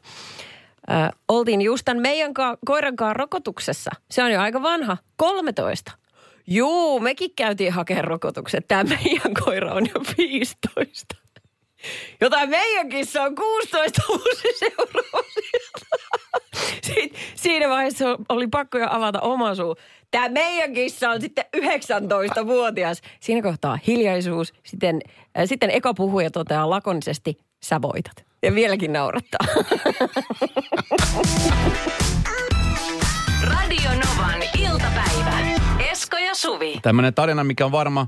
Ö, 0.90 1.16
oltiin 1.28 1.62
just 1.62 1.84
tämän 1.84 2.02
meidän 2.02 2.34
ka- 2.34 2.58
koirankaan 2.66 3.16
rokotuksessa. 3.16 3.90
Se 4.10 4.22
on 4.22 4.32
jo 4.32 4.40
aika 4.40 4.62
vanha, 4.62 4.96
13. 5.16 5.92
Juu, 6.46 7.00
mekin 7.00 7.30
käytiin 7.36 7.72
hakemaan 7.72 8.04
rokotukset. 8.04 8.68
Tämä 8.68 8.84
meidän 8.84 9.34
koira 9.44 9.72
on 9.74 9.86
jo 9.86 10.00
15. 10.18 11.16
Jotain 12.20 12.50
meidän 12.50 12.88
kissa 12.88 13.22
on 13.22 13.34
16 13.34 14.02
uusi 14.12 14.48
seuraava 14.58 15.24
Sitten 16.82 17.20
siinä 17.34 17.68
vaiheessa 17.68 18.04
oli 18.28 18.46
pakko 18.46 18.78
jo 18.78 18.86
avata 18.90 19.20
oma 19.20 19.54
suu. 19.54 19.76
Tämä 20.10 20.28
meidän 20.28 20.72
kissa 20.72 21.10
on 21.10 21.20
sitten 21.20 21.44
19-vuotias. 21.56 23.00
Siinä 23.20 23.42
kohtaa 23.42 23.78
hiljaisuus. 23.86 24.52
Sitten, 24.62 25.00
äh, 25.38 25.44
sitten 25.46 25.70
eka 25.70 25.94
puhuja 25.94 26.30
toteaa 26.30 26.70
lakonisesti, 26.70 27.38
sä 27.62 27.82
voitat. 27.82 28.29
Ja 28.42 28.54
vieläkin 28.54 28.92
naurattaa. 28.92 29.40
Radio 33.42 33.90
Novan 33.90 34.42
iltapäivä. 34.58 35.38
Esko 35.90 36.16
ja 36.16 36.34
Suvi. 36.34 36.78
Tämmöinen 36.82 37.14
tarina, 37.14 37.44
mikä 37.44 37.64
on 37.64 37.72
varma, 37.72 38.06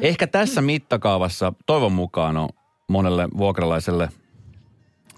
ehkä 0.00 0.26
tässä 0.26 0.62
mittakaavassa 0.62 1.52
toivon 1.66 1.92
mukaan 1.92 2.36
on 2.36 2.48
monelle 2.88 3.28
vuokralaiselle 3.36 4.08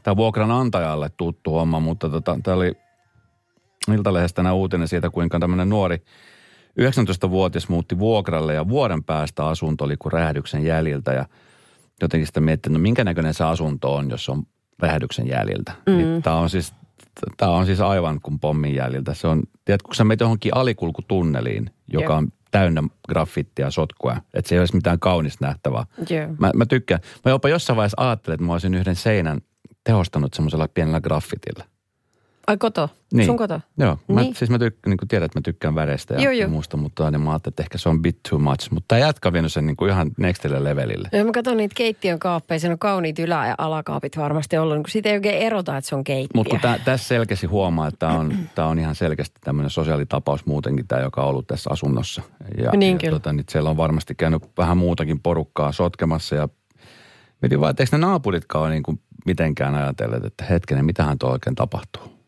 tai 0.02 0.16
vuokranantajalle 0.16 1.10
tuttu 1.16 1.50
homma, 1.50 1.80
mutta 1.80 2.08
tota, 2.08 2.38
tämä 2.42 2.56
oli 2.56 2.72
Iltalehdestä 3.94 4.36
tänä 4.36 4.52
uutinen 4.52 4.88
siitä, 4.88 5.10
kuinka 5.10 5.38
tämmöinen 5.38 5.68
nuori 5.68 6.02
19-vuotias 6.80 7.68
muutti 7.68 7.98
vuokralle 7.98 8.54
ja 8.54 8.68
vuoden 8.68 9.04
päästä 9.04 9.46
asunto 9.46 9.84
oli 9.84 9.96
kuin 9.96 10.12
räjähdyksen 10.12 10.64
jäljiltä 10.64 11.12
ja 11.12 11.26
jotenkin 12.02 12.26
sitä 12.26 12.40
miettii, 12.40 12.72
no 12.72 12.78
minkä 12.78 13.04
näköinen 13.04 13.34
se 13.34 13.44
asunto 13.44 13.94
on, 13.94 14.10
jos 14.10 14.28
on 14.28 14.42
räjähdyksen 14.78 15.28
jäljiltä. 15.28 15.72
Mm. 15.86 15.96
Niin 15.96 16.22
tämä 16.22 16.36
on 16.36 16.50
siis 16.50 16.74
Tämä 17.36 17.52
on 17.52 17.66
siis 17.66 17.80
aivan 17.80 18.20
kuin 18.20 18.38
pommin 18.38 18.74
jäljiltä. 18.74 19.14
Se 19.14 19.28
on, 19.28 19.42
tiedätkö, 19.64 19.86
kun 19.86 19.94
sä 19.94 20.04
menet 20.04 20.20
johonkin 20.20 20.56
alikulkutunneliin, 20.56 21.70
joka 21.92 22.04
Joo. 22.04 22.16
on 22.16 22.28
täynnä 22.50 22.82
graffittia 23.08 23.66
ja 23.66 23.70
sotkua, 23.70 24.16
että 24.34 24.48
se 24.48 24.54
ei 24.54 24.58
olisi 24.58 24.74
mitään 24.74 24.98
kaunista 24.98 25.46
nähtävää. 25.46 25.84
Joo. 26.10 26.26
Mä, 26.38 26.50
mä 26.54 26.66
tykkään. 26.66 27.00
Mä 27.24 27.30
jopa 27.30 27.48
jossain 27.48 27.76
vaiheessa 27.76 28.02
ajattelin, 28.06 28.34
että 28.34 28.46
mä 28.46 28.52
olisin 28.52 28.74
yhden 28.74 28.96
seinän 28.96 29.40
tehostanut 29.84 30.34
semmoisella 30.34 30.68
pienellä 30.68 31.00
graffitilla. 31.00 31.64
Ai 32.50 32.56
koto? 32.56 32.88
Sun 33.26 33.36
koto? 33.36 33.60
Joo, 33.78 33.98
mä, 34.08 34.20
Niin. 34.20 34.34
siis 34.34 34.50
mä 34.50 34.58
tykkään, 34.58 34.90
niin 34.90 34.96
kuin 34.98 35.08
tiedät, 35.08 35.24
että 35.24 35.38
mä 35.38 35.42
tykkään 35.42 35.74
väreistä 35.74 36.14
ja, 36.14 36.20
Joo, 36.20 36.32
joo. 36.32 36.48
muusta, 36.48 36.76
mutta 36.76 37.10
niin 37.10 37.20
mä 37.20 37.30
ajattelin, 37.30 37.52
että 37.52 37.62
ehkä 37.62 37.78
se 37.78 37.88
on 37.88 38.02
bit 38.02 38.18
too 38.30 38.38
much. 38.38 38.70
Mutta 38.70 38.84
tämä 38.88 38.98
jätkä 38.98 39.28
on 39.28 39.32
vienyt 39.32 39.52
sen 39.52 39.66
niin 39.66 39.76
kuin 39.76 39.90
ihan 39.90 40.10
nextille 40.18 40.64
levelille. 40.64 41.08
Ja 41.12 41.24
mä 41.24 41.32
katson 41.32 41.56
niitä 41.56 41.74
keittiön 41.76 42.18
kaappeja, 42.18 42.58
siinä 42.60 42.72
on 42.72 42.78
kauniit 42.78 43.18
ylä- 43.18 43.46
ja 43.46 43.54
alakaapit 43.58 44.16
varmasti 44.16 44.58
ollut. 44.58 44.76
Niin 44.76 44.82
kun 44.82 44.90
siitä 44.90 45.08
ei 45.08 45.14
oikein 45.14 45.38
erota, 45.42 45.76
että 45.76 45.88
se 45.88 45.94
on 45.94 46.04
keittiö. 46.04 46.38
Mutta 46.38 46.50
kun 46.50 46.60
tää, 46.60 46.78
tässä 46.84 47.08
selkeästi 47.08 47.46
huomaa, 47.46 47.88
että 47.88 47.98
tämä 47.98 48.18
on, 48.18 48.34
tää 48.54 48.66
on 48.66 48.78
ihan 48.78 48.94
selkeästi 48.94 49.40
tämmöinen 49.44 49.70
sosiaalitapaus 49.70 50.46
muutenkin, 50.46 50.86
tämä, 50.88 51.00
joka 51.02 51.22
on 51.22 51.28
ollut 51.28 51.46
tässä 51.46 51.70
asunnossa. 51.72 52.22
Ja, 52.62 52.70
Niin 52.76 52.92
ja 52.94 52.98
kyllä. 52.98 53.12
tota, 53.12 53.32
niin 53.32 53.44
siellä 53.50 53.70
on 53.70 53.76
varmasti 53.76 54.14
käynyt 54.14 54.42
vähän 54.58 54.76
muutakin 54.76 55.20
porukkaa 55.20 55.72
sotkemassa 55.72 56.34
ja 56.36 56.48
mietin 57.42 57.60
vaan, 57.60 57.70
että 57.70 57.82
eikö 57.82 57.96
ne 57.96 58.06
naapuritkaan 58.06 58.64
ole 58.64 58.70
niin 58.70 58.82
kuin 58.82 59.00
mitenkään 59.26 59.74
ajatelleet, 59.74 60.24
että 60.24 60.44
hetkinen, 60.44 60.84
mitähän 60.84 61.18
tuo 61.18 61.30
oikein 61.30 61.54
tapahtuu. 61.54 62.19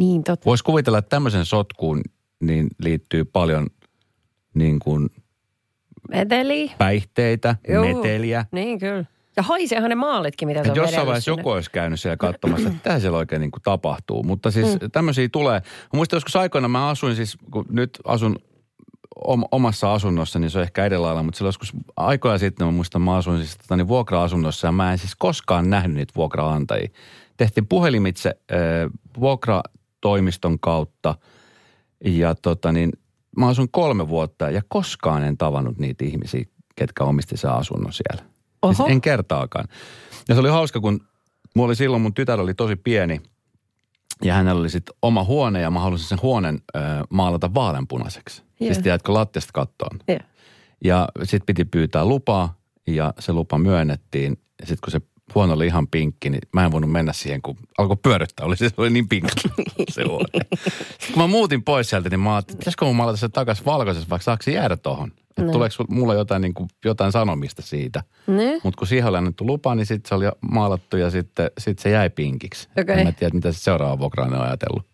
Niin 0.00 0.24
totta. 0.24 0.44
Voisi 0.44 0.64
kuvitella, 0.64 0.98
että 0.98 1.08
tämmöisen 1.08 1.44
sotkuun 1.44 2.00
niin 2.40 2.68
liittyy 2.82 3.24
paljon 3.24 3.66
niin 4.54 4.78
kuin 4.78 5.08
Meteli. 6.08 6.72
päihteitä, 6.78 7.56
Joo. 7.68 7.84
meteliä. 7.84 8.46
Niin 8.52 8.78
kyllä. 8.78 9.04
Ja 9.36 9.42
haiseehan 9.42 9.88
ne 9.88 9.94
maalitkin, 9.94 10.48
mitä 10.48 10.64
se 10.64 10.70
on 10.70 10.76
jossain 10.76 11.06
vaiheessa 11.06 11.30
sinne. 11.30 11.40
joku 11.40 11.50
olisi 11.50 11.70
käynyt 11.70 12.00
siellä 12.00 12.16
katsomassa, 12.16 12.68
että 12.68 12.88
mitä 12.88 13.00
siellä 13.00 13.18
oikein 13.18 13.40
niin 13.40 13.50
kuin 13.50 13.62
tapahtuu. 13.62 14.22
Mutta 14.22 14.50
siis 14.50 14.80
mm. 14.80 14.90
tämmöisiä 14.90 15.28
tulee. 15.32 15.60
Mä 15.60 15.96
muistan 15.96 16.16
joskus 16.16 16.36
aikoina 16.36 16.68
mä 16.68 16.88
asuin 16.88 17.16
siis, 17.16 17.36
kun 17.50 17.66
nyt 17.70 17.98
asun 18.04 18.36
om- 19.24 19.48
omassa 19.52 19.92
asunnossa, 19.94 20.38
niin 20.38 20.50
se 20.50 20.58
on 20.58 20.62
ehkä 20.62 21.02
lailla, 21.02 21.22
mutta 21.22 21.38
silloin 21.38 21.48
joskus 21.48 21.72
aikoja 21.96 22.38
sitten 22.38 22.66
mä 22.66 22.70
muistan, 22.70 23.02
mä 23.02 23.16
asuin 23.16 23.38
siis 23.38 23.58
tota, 23.58 23.76
niin 23.76 23.88
vuokra-asunnossa 23.88 24.68
ja 24.68 24.72
mä 24.72 24.92
en 24.92 24.98
siis 24.98 25.16
koskaan 25.16 25.70
nähnyt 25.70 25.96
niitä 25.96 26.12
vuokra-antajia. 26.16 26.88
Tehtiin 27.36 27.66
puhelimitse 27.66 28.28
äh, 28.52 28.90
vuokratoimiston 30.04 30.60
kautta 30.60 31.14
ja 32.04 32.34
tota 32.34 32.72
niin, 32.72 32.92
mä 33.36 33.48
asun 33.48 33.68
kolme 33.70 34.08
vuotta 34.08 34.50
ja 34.50 34.62
koskaan 34.68 35.24
en 35.24 35.36
tavannut 35.36 35.78
niitä 35.78 36.04
ihmisiä, 36.04 36.44
ketkä 36.76 37.04
omisti 37.04 37.36
se 37.36 37.48
asunnon 37.48 37.92
siellä. 37.92 38.22
Siis 38.66 38.80
Oho. 38.80 38.88
en 38.88 39.00
kertaakaan. 39.00 39.68
Ja 40.28 40.34
se 40.34 40.40
oli 40.40 40.48
hauska, 40.48 40.80
kun 40.80 41.00
mulla 41.56 41.68
oli 41.68 41.76
silloin, 41.76 42.02
mun 42.02 42.14
tytär 42.14 42.40
oli 42.40 42.54
tosi 42.54 42.76
pieni 42.76 43.20
ja 44.24 44.34
hänellä 44.34 44.60
oli 44.60 44.70
sitten 44.70 44.94
oma 45.02 45.24
huone 45.24 45.60
ja 45.60 45.70
mä 45.70 45.80
halusin 45.80 46.08
sen 46.08 46.22
huoneen 46.22 46.60
ö, 46.76 46.78
maalata 47.10 47.54
vaaleanpunaiseksi. 47.54 48.42
Joo. 48.60 48.66
Siis 48.66 48.78
tiedätkö 48.78 49.12
lattiasta 49.12 49.50
kattoon. 49.54 49.98
Joo. 50.08 50.18
Ja 50.84 51.08
sitten 51.22 51.46
piti 51.46 51.64
pyytää 51.64 52.04
lupaa 52.04 52.58
ja 52.86 53.14
se 53.18 53.32
lupa 53.32 53.58
myönnettiin. 53.58 54.38
Ja 54.60 54.66
sitten 54.66 54.78
kun 54.84 54.90
se 54.90 55.00
huone 55.34 55.52
oli 55.52 55.66
ihan 55.66 55.86
pinkki, 55.88 56.30
niin 56.30 56.40
mä 56.52 56.64
en 56.64 56.72
voinut 56.72 56.90
mennä 56.92 57.12
siihen, 57.12 57.42
kun 57.42 57.56
alkoi 57.78 57.96
pyörittää. 58.02 58.46
Oli, 58.46 58.56
siis, 58.56 58.72
oli 58.76 58.90
niin 58.90 59.08
pinkki 59.08 59.48
se 59.90 60.02
huone. 60.08 60.26
Sitten 60.60 61.12
kun 61.14 61.22
mä 61.22 61.26
muutin 61.26 61.62
pois 61.62 61.90
sieltä, 61.90 62.08
niin 62.08 62.20
mä 62.20 62.34
ajattelin, 62.34 62.58
pitäisikö 62.58 62.84
mun 62.84 62.96
maalata 62.96 63.16
se 63.16 63.28
takaisin 63.28 63.64
valkoisessa, 63.66 64.10
vaikka 64.10 64.24
saako 64.24 64.42
se 64.42 64.50
jäädä 64.50 64.76
tohon? 64.76 65.12
Että 65.30 65.42
No. 65.42 65.52
tuleeko 65.52 65.72
sul- 65.82 65.94
mulla 65.94 66.14
jotain, 66.14 66.42
niin 66.42 66.54
kuin, 66.54 66.68
jotain 66.84 67.12
sanomista 67.12 67.62
siitä? 67.62 68.02
Ne? 68.26 68.60
Mutta 68.64 68.78
kun 68.78 68.86
siihen 68.86 69.08
oli 69.08 69.16
annettu 69.16 69.46
lupa, 69.46 69.74
niin 69.74 69.86
sitten 69.86 70.08
se 70.08 70.14
oli 70.14 70.24
maalattu 70.50 70.96
ja 70.96 71.10
sitten 71.10 71.50
sit 71.58 71.78
se 71.78 71.90
jäi 71.90 72.10
pinkiksi. 72.10 72.68
Okei. 72.80 72.98
En 73.00 73.06
mä 73.06 73.12
tiedä, 73.12 73.34
mitä 73.34 73.52
se 73.52 73.58
seuraava 73.58 73.98
vuokrainen 73.98 74.38
on 74.40 74.46
ajatellut. 74.46 74.86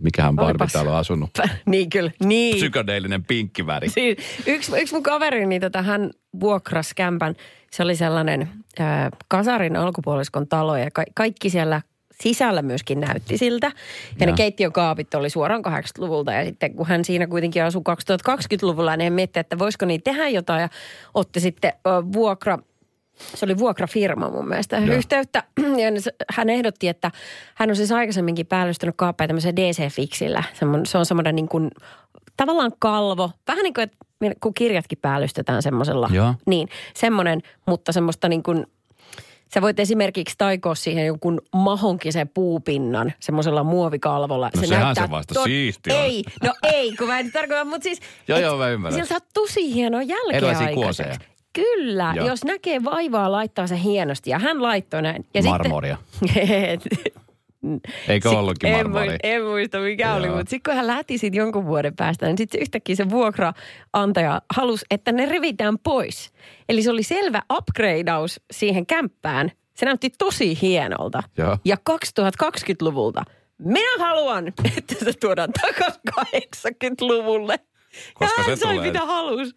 Mikähän 0.00 0.36
Barbie 0.36 0.50
Olipas. 0.50 0.72
täällä 0.72 0.90
on 0.90 0.96
asunut. 0.98 1.30
Niin 1.66 1.90
kyllä, 1.90 2.10
niin. 2.24 2.56
Psykodeellinen 2.56 3.24
pinkkiväri. 3.24 3.88
Siis 3.88 4.18
yksi, 4.46 4.72
yksi 4.80 4.94
mun 4.94 5.02
kaveri, 5.02 5.46
niin 5.46 5.60
tota, 5.60 5.82
hän 5.82 6.10
vuokrasi 6.40 6.92
kämpän. 6.96 7.34
Se 7.70 7.82
oli 7.82 7.96
sellainen 7.96 8.48
ää, 8.78 9.10
kasarin 9.28 9.76
alkupuoliskon 9.76 10.48
talo 10.48 10.76
ja 10.76 10.90
ka- 10.90 11.04
kaikki 11.14 11.50
siellä 11.50 11.82
sisällä 12.22 12.62
myöskin 12.62 13.00
näytti 13.00 13.38
siltä. 13.38 13.66
Ja, 13.66 13.72
ja 14.20 14.26
ne 14.26 14.32
keittiökaapit 14.32 15.14
oli 15.14 15.30
suoraan 15.30 15.62
80-luvulta 15.66 16.32
ja 16.32 16.44
sitten 16.44 16.74
kun 16.74 16.86
hän 16.86 17.04
siinä 17.04 17.26
kuitenkin 17.26 17.64
asui 17.64 17.82
2020-luvulla, 18.30 18.96
niin 18.96 19.04
hän 19.04 19.12
mietti, 19.12 19.40
että 19.40 19.58
voisiko 19.58 19.86
niin 19.86 20.02
tehdä 20.02 20.28
jotain 20.28 20.60
ja 20.60 20.68
otti 21.14 21.40
sitten 21.40 21.72
vuokra 22.12 22.58
se 23.34 23.44
oli 23.44 23.58
vuokrafirma 23.58 24.30
mun 24.30 24.48
mielestä 24.48 24.78
Joo. 24.78 24.96
yhteyttä. 24.96 25.42
Ja 25.82 26.00
se- 26.00 26.14
hän 26.30 26.50
ehdotti, 26.50 26.88
että 26.88 27.10
hän 27.54 27.70
on 27.70 27.76
siis 27.76 27.92
aikaisemminkin 27.92 28.46
päällystänyt 28.46 28.94
kaappeja 28.98 29.28
tämmöisellä 29.28 29.56
DC-fiksillä. 29.56 30.42
Se 30.84 30.98
on 30.98 31.06
semmoinen 31.06 31.36
niin 31.36 31.48
kuin, 31.48 31.70
tavallaan 32.36 32.72
kalvo. 32.78 33.30
Vähän 33.48 33.62
niin 33.62 33.74
kuin, 33.74 33.82
että 33.82 33.96
kun 34.40 34.54
kirjatkin 34.54 34.98
päällystetään 35.02 35.62
semmoisella. 35.62 36.08
Joo. 36.12 36.34
Niin, 36.46 36.68
semmoinen, 36.94 37.42
mutta 37.66 37.92
semmoista 37.92 38.28
niin 38.28 38.42
kuin, 38.42 38.66
Sä 39.54 39.62
voit 39.62 39.80
esimerkiksi 39.80 40.34
taikoa 40.38 40.74
siihen 40.74 41.06
jonkun 41.06 41.40
mahonkisen 41.52 42.28
puupinnan 42.28 43.12
semmoisella 43.20 43.64
muovikalvolla. 43.64 44.50
No 44.56 44.66
sehän 44.66 44.94
se 44.94 45.10
vasta 45.10 45.44
siisti 45.44 45.92
on. 45.92 45.96
Ei, 45.98 46.24
no 46.42 46.54
ei, 46.62 46.96
kun 46.96 47.08
mä 47.08 47.18
en 47.18 47.32
tarkoita, 47.32 47.64
mutta 47.64 47.82
siis... 47.82 48.00
Joo, 48.28 48.38
joo, 48.38 48.58
mä 48.58 48.68
ymmärrän. 48.68 48.92
Sillä 48.92 49.18
saa 49.18 49.28
tosi 49.34 49.74
hieno 49.74 50.00
jälkeä 50.00 50.36
Erilaisia 50.36 50.74
kuoseja. 50.74 51.16
Kyllä, 51.56 52.12
Joo. 52.16 52.26
jos 52.26 52.44
näkee 52.44 52.84
vaivaa, 52.84 53.32
laittaa 53.32 53.66
se 53.66 53.82
hienosti. 53.82 54.30
Ja 54.30 54.38
hän 54.38 54.62
laittoi 54.62 55.02
näin. 55.02 55.26
Ja 55.34 55.42
Marmoria. 55.42 55.96
Sitten, 56.18 56.88
Eikö 58.08 58.30
ollutkin 58.30 58.70
en, 58.70 58.90
muista, 58.90 59.16
en 59.22 59.44
muista 59.44 59.78
mikä 59.78 60.14
oli, 60.14 60.26
Joo. 60.26 60.36
mutta 60.36 60.50
sitten 60.50 60.70
kun 60.70 60.76
hän 60.76 60.86
lähti 60.86 61.18
siitä 61.18 61.36
jonkun 61.36 61.66
vuoden 61.66 61.96
päästä, 61.96 62.26
niin 62.26 62.38
sitten 62.38 62.60
yhtäkkiä 62.60 62.96
se 62.96 63.10
vuokraantaja 63.10 64.42
halusi, 64.56 64.86
että 64.90 65.12
ne 65.12 65.26
revitään 65.26 65.78
pois. 65.78 66.32
Eli 66.68 66.82
se 66.82 66.90
oli 66.90 67.02
selvä 67.02 67.42
upgradeaus 67.52 68.40
siihen 68.50 68.86
kämppään. 68.86 69.52
Se 69.74 69.86
näytti 69.86 70.10
tosi 70.18 70.58
hienolta. 70.62 71.22
Joo. 71.38 71.58
Ja 71.64 71.76
2020-luvulta 71.90 73.24
minä 73.58 73.98
haluan, 73.98 74.48
että 74.78 74.94
se 75.04 75.12
tuodaan 75.20 75.50
takaisin 75.52 76.00
80-luvulle. 76.20 77.58
Koska 78.14 78.40
ja 78.40 78.46
hän 78.46 78.56
se 78.56 78.62
sai 78.62 78.74
tulee. 78.74 78.86
mitä 78.86 79.06
halusi. 79.06 79.56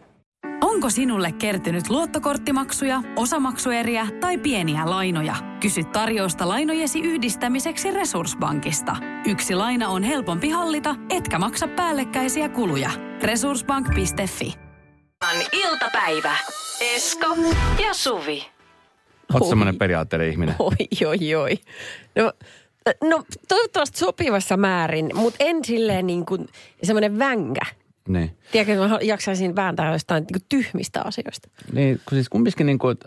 Onko 0.61 0.89
sinulle 0.89 1.31
kertynyt 1.31 1.89
luottokorttimaksuja, 1.89 3.01
osamaksueriä 3.15 4.07
tai 4.19 4.37
pieniä 4.37 4.89
lainoja? 4.89 5.35
Kysy 5.59 5.83
tarjousta 5.83 6.47
lainojesi 6.47 6.99
yhdistämiseksi 6.99 7.91
Resurssbankista. 7.91 8.95
Yksi 9.25 9.55
laina 9.55 9.89
on 9.89 10.03
helpompi 10.03 10.49
hallita, 10.49 10.95
etkä 11.09 11.39
maksa 11.39 11.67
päällekkäisiä 11.67 12.49
kuluja. 12.49 12.91
Resurssbank.fi 13.23 14.53
Iltapäivä. 15.53 16.35
Esko 16.95 17.35
ja 17.87 17.93
Suvi. 17.93 18.45
Oot 19.33 19.41
Oi. 19.41 19.49
semmoinen 19.49 19.77
periaatteellinen 19.77 20.31
ihminen. 20.33 20.55
Oi, 20.59 21.07
oi, 21.07 21.35
oi. 21.35 21.57
No, 22.15 22.33
no 23.09 23.23
toivottavasti 23.47 23.99
sopivassa 23.99 24.57
määrin, 24.57 25.09
mutta 25.13 25.37
en 25.39 25.65
silleen 25.65 26.07
niin 26.07 26.25
kuin 26.25 26.47
semmoinen 26.83 27.19
vängä. 27.19 27.65
Niin. 28.13 28.37
Tiedätkö, 28.51 28.73
että 28.73 28.87
mä 28.87 28.99
jaksaisin 29.01 29.55
vääntää 29.55 29.93
jostain 29.93 30.25
niin 30.31 30.45
tyhmistä 30.49 31.01
asioista. 31.01 31.49
Niin, 31.73 32.01
kun 32.09 32.15
siis 32.15 32.29
kumminkin 32.29 32.65
niin 32.65 32.79
kuin, 32.79 32.97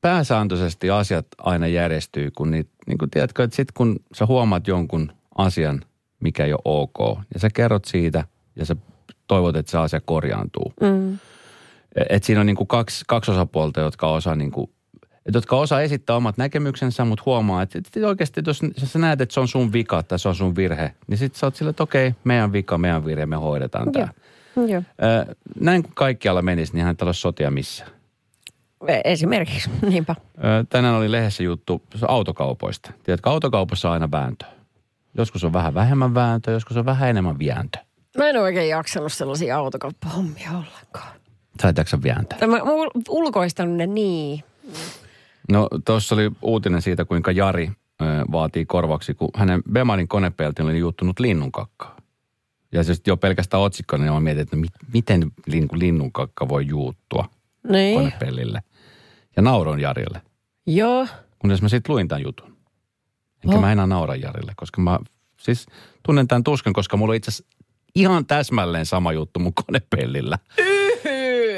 pääsääntöisesti 0.00 0.90
asiat 0.90 1.26
aina 1.38 1.66
järjestyy, 1.66 2.30
kun 2.30 2.50
niitä, 2.50 2.70
niin 2.86 2.98
kuin 2.98 3.10
tiedätkö, 3.10 3.44
että 3.44 3.56
sit 3.56 3.72
kun 3.72 3.96
sä 4.14 4.26
huomaat 4.26 4.66
jonkun 4.66 5.12
asian, 5.38 5.84
mikä 6.20 6.44
ei 6.44 6.52
ole 6.52 6.60
ok, 6.64 7.18
ja 7.34 7.40
sä 7.40 7.48
kerrot 7.54 7.84
siitä, 7.84 8.24
ja 8.56 8.66
sä 8.66 8.76
toivot, 9.26 9.56
että 9.56 9.72
se 9.72 9.78
asia 9.78 10.00
korjaantuu. 10.00 10.72
Mm. 10.80 11.18
Et 12.10 12.24
siinä 12.24 12.40
on 12.40 12.46
niin 12.46 12.56
kuin 12.56 12.68
kaksi, 12.68 13.04
kaksi 13.08 13.30
osapuolta, 13.30 13.80
jotka 13.80 14.10
osaa 14.10 14.36
niin 14.36 14.50
kuin, 14.50 14.70
jotka 15.34 15.56
osaa 15.56 15.80
esittää 15.80 16.16
omat 16.16 16.36
näkemyksensä, 16.36 17.04
mutta 17.04 17.22
huomaa, 17.26 17.62
että, 17.62 17.78
että 17.78 18.08
oikeasti 18.08 18.40
jos 18.46 18.60
sä 18.84 18.98
näet, 18.98 19.20
että 19.20 19.32
se 19.32 19.40
on 19.40 19.48
sun 19.48 19.72
vika 19.72 20.02
tai 20.02 20.18
se 20.18 20.28
on 20.28 20.34
sun 20.34 20.56
virhe, 20.56 20.94
niin 21.06 21.18
sit 21.18 21.34
sä 21.34 21.46
oot 21.46 21.56
sille, 21.56 21.70
että 21.70 21.82
okei, 21.82 22.14
meidän 22.24 22.52
vika, 22.52 22.78
meidän 22.78 23.04
virhe, 23.04 23.26
me 23.26 23.36
hoidetaan 23.36 23.92
tämä. 23.92 24.08
Joo. 24.56 24.82
Näin 25.60 25.82
kun 25.82 25.92
kaikkialla 25.94 26.42
menisi, 26.42 26.74
niin 26.74 26.84
hän 26.84 26.96
ei 27.06 27.14
sotia 27.14 27.50
missään. 27.50 27.90
E- 28.88 29.00
Esimerkiksi, 29.04 29.70
niinpä. 29.90 30.16
Tänään 30.68 30.94
oli 30.94 31.12
lehdessä 31.12 31.42
juttu 31.42 31.82
autokaupoista. 32.08 32.92
Tiedätkö, 33.02 33.30
autokaupassa 33.30 33.88
on 33.88 33.92
aina 33.92 34.10
vääntö. 34.10 34.44
Joskus 35.14 35.44
on 35.44 35.52
vähän 35.52 35.74
vähemmän 35.74 36.14
vääntö, 36.14 36.50
joskus 36.50 36.76
on 36.76 36.84
vähän 36.84 37.10
enemmän 37.10 37.36
vääntö. 37.38 37.78
Mä 38.18 38.28
en 38.28 38.36
oikein 38.36 38.68
jaksanut 38.68 39.12
sellaisia 39.12 39.56
autokauppahommia 39.58 40.50
ollenkaan. 40.50 41.12
Sä 41.62 41.68
et 41.68 41.76
jaksa 41.76 41.98
vääntää. 42.02 42.38
Tai 42.38 42.48
Mä 42.48 42.56
mä 42.56 42.62
ulkoistanut 43.08 43.76
ne 43.76 43.86
niin. 43.86 44.44
No 45.50 45.68
tuossa 45.84 46.14
oli 46.14 46.30
uutinen 46.42 46.82
siitä, 46.82 47.04
kuinka 47.04 47.30
Jari 47.32 47.70
vaatii 48.32 48.66
korvaksi, 48.66 49.14
kun 49.14 49.28
hänen 49.34 49.62
Bemarin 49.72 50.08
konepelti 50.08 50.62
oli 50.62 50.78
juuttunut 50.78 51.20
linnunkakkaa. 51.20 51.96
Ja 52.72 52.84
siis 52.84 53.02
jo 53.06 53.16
pelkästään 53.16 53.62
otsikkona, 53.62 54.04
niin 54.04 54.12
mä 54.14 54.20
mietin, 54.20 54.42
että 54.42 54.56
mit, 54.56 54.70
miten 54.92 55.30
lin, 55.46 55.68
linnunkakka 55.72 56.48
voi 56.48 56.66
juuttua 56.66 57.28
Niin. 57.68 57.98
konepellille. 57.98 58.62
Ja 59.36 59.42
nauroin 59.42 59.80
Jarille. 59.80 60.22
Joo. 60.66 61.06
Kunnes 61.38 61.62
mä 61.62 61.68
sitten 61.68 61.92
luin 61.94 62.08
tämän 62.08 62.22
jutun. 62.22 62.56
Enkä 63.44 63.56
Oh. 63.56 63.60
mä 63.60 63.72
enää 63.72 63.86
naura 63.86 64.14
Jarille, 64.16 64.52
koska 64.56 64.80
mä 64.80 64.98
siis 65.36 65.66
tunnen 66.02 66.28
tämän 66.28 66.44
tuskan, 66.44 66.72
koska 66.72 66.96
mulla 66.96 67.10
on 67.12 67.16
itse 67.16 67.28
asiassa 67.30 67.56
ihan 67.94 68.26
täsmälleen 68.26 68.86
sama 68.86 69.12
juttu 69.12 69.40
mun 69.40 69.54
konepellillä. 69.54 70.38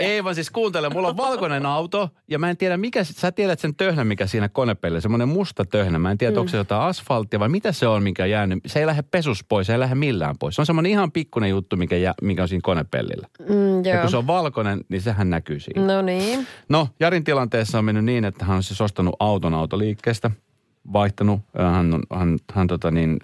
Ei 0.05 0.25
vaan 0.25 0.35
siis 0.35 0.51
kuuntele, 0.51 0.88
mulla 0.88 1.09
on 1.09 1.17
valkoinen 1.17 1.67
auto 1.67 2.09
ja 2.29 2.38
mä 2.38 2.51
en 2.51 2.57
tiedä 2.57 2.77
mikä, 2.77 3.05
sä 3.05 3.33
tiedät 3.33 3.61
sen 3.61 3.75
töhnän 3.75 4.07
mikä 4.07 4.27
siinä 4.27 4.49
konepellillä, 4.49 5.01
semmoinen 5.01 5.29
musta 5.29 5.64
töhnä. 5.64 5.99
Mä 5.99 6.11
en 6.11 6.19
tiedä, 6.19 6.33
mm. 6.33 6.38
onko 6.38 6.49
se 6.49 6.57
jotain 6.57 6.83
asfalttia 6.83 7.40
vai 7.40 7.49
mitä 7.49 7.73
se 7.73 7.87
on, 7.87 8.03
mikä 8.03 8.23
on 8.23 8.31
jäänyt. 8.31 8.59
Se 8.67 8.81
ei 8.81 8.87
lähde 8.87 9.03
pesus 9.03 9.45
pois, 9.45 9.67
se 9.67 9.73
ei 9.73 9.79
lähde 9.79 9.95
millään 9.95 10.35
pois. 10.38 10.55
Se 10.55 10.62
on 10.62 10.67
semmoinen 10.67 10.93
ihan 10.93 11.12
pikkuinen 11.12 11.51
juttu, 11.51 11.77
mikä, 11.77 11.97
jää, 11.97 12.14
mikä 12.23 12.43
on 12.43 12.49
siinä 12.49 12.61
konepellillä. 12.64 13.29
Mm, 13.49 13.85
Ja 13.85 13.95
joo. 13.95 14.01
kun 14.01 14.11
se 14.11 14.17
on 14.17 14.27
valkoinen, 14.27 14.81
niin 14.88 15.03
sehän 15.03 15.31
näkyy 15.31 15.61
siinä. 15.61 15.87
No 15.87 16.03
niin. 16.03 16.47
No, 16.69 16.88
Jarin 17.01 17.25
tilanteessa 17.25 17.79
on 17.79 17.85
mennyt 17.85 18.05
niin, 18.05 18.25
että 18.25 18.45
hän 18.45 18.57
on 18.57 18.62
siis 18.62 18.81
ostanut 18.81 19.17
auton 19.19 19.55
autoliikkeestä, 19.55 20.31
vaihtanut, 20.93 21.40
äh, 21.61 21.73
hän, 21.73 21.95
on, 21.95 22.03
hän, 22.14 22.38
hän 22.53 22.67
tota 22.67 22.90
niin, 22.90 23.19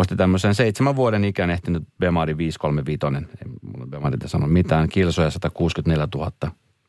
osti 0.00 0.16
tämmöisen 0.16 0.54
seitsemän 0.54 0.96
vuoden 0.96 1.24
ikään 1.24 1.50
ehtinyt 1.50 1.82
Bemari 1.98 2.36
535, 2.36 3.26
ei 3.44 3.52
mulla 3.62 3.86
Bemarilta 3.86 4.28
sano 4.28 4.46
mitään, 4.46 4.88
kilsoja 4.88 5.30
164 5.30 6.08
000. 6.14 6.32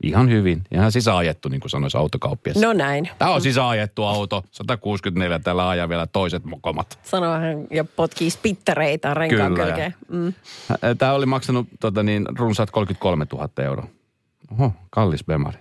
Ihan 0.04 0.30
hyvin. 0.30 0.64
Ihan 0.72 0.92
sisääajettu, 0.92 1.50
niin 1.50 1.62
kuin 1.62 1.70
sanoisi 1.70 1.98
autokauppias. 1.98 2.58
No 2.58 2.74
näin. 2.74 3.10
Tämä 3.18 3.32
on 3.32 3.42
sisääajettu 3.42 4.04
auto, 4.04 4.44
164, 4.52 5.40
tällä 5.40 5.70
ajaa 5.70 5.90
vielä 5.90 6.08
toiset 6.08 6.46
mokomat. 6.46 7.00
Sanoo 7.04 7.34
hän 7.34 7.68
ja 7.72 7.84
potkii 7.84 8.30
spittereitä 8.30 9.14
renkaan 9.14 9.54
Kyllä. 9.54 9.66
kylkeen. 9.66 9.96
Mm. 10.10 10.34
Tämä 10.98 11.14
oli 11.14 11.26
maksanut 11.26 11.68
tota 11.80 12.04
niin, 12.04 12.26
runsaat 12.38 12.72
33 12.72 13.26
000 13.34 13.50
euroa. 13.58 13.88
Oho, 14.52 14.74
kallis 14.90 15.24
Bemari. 15.24 15.60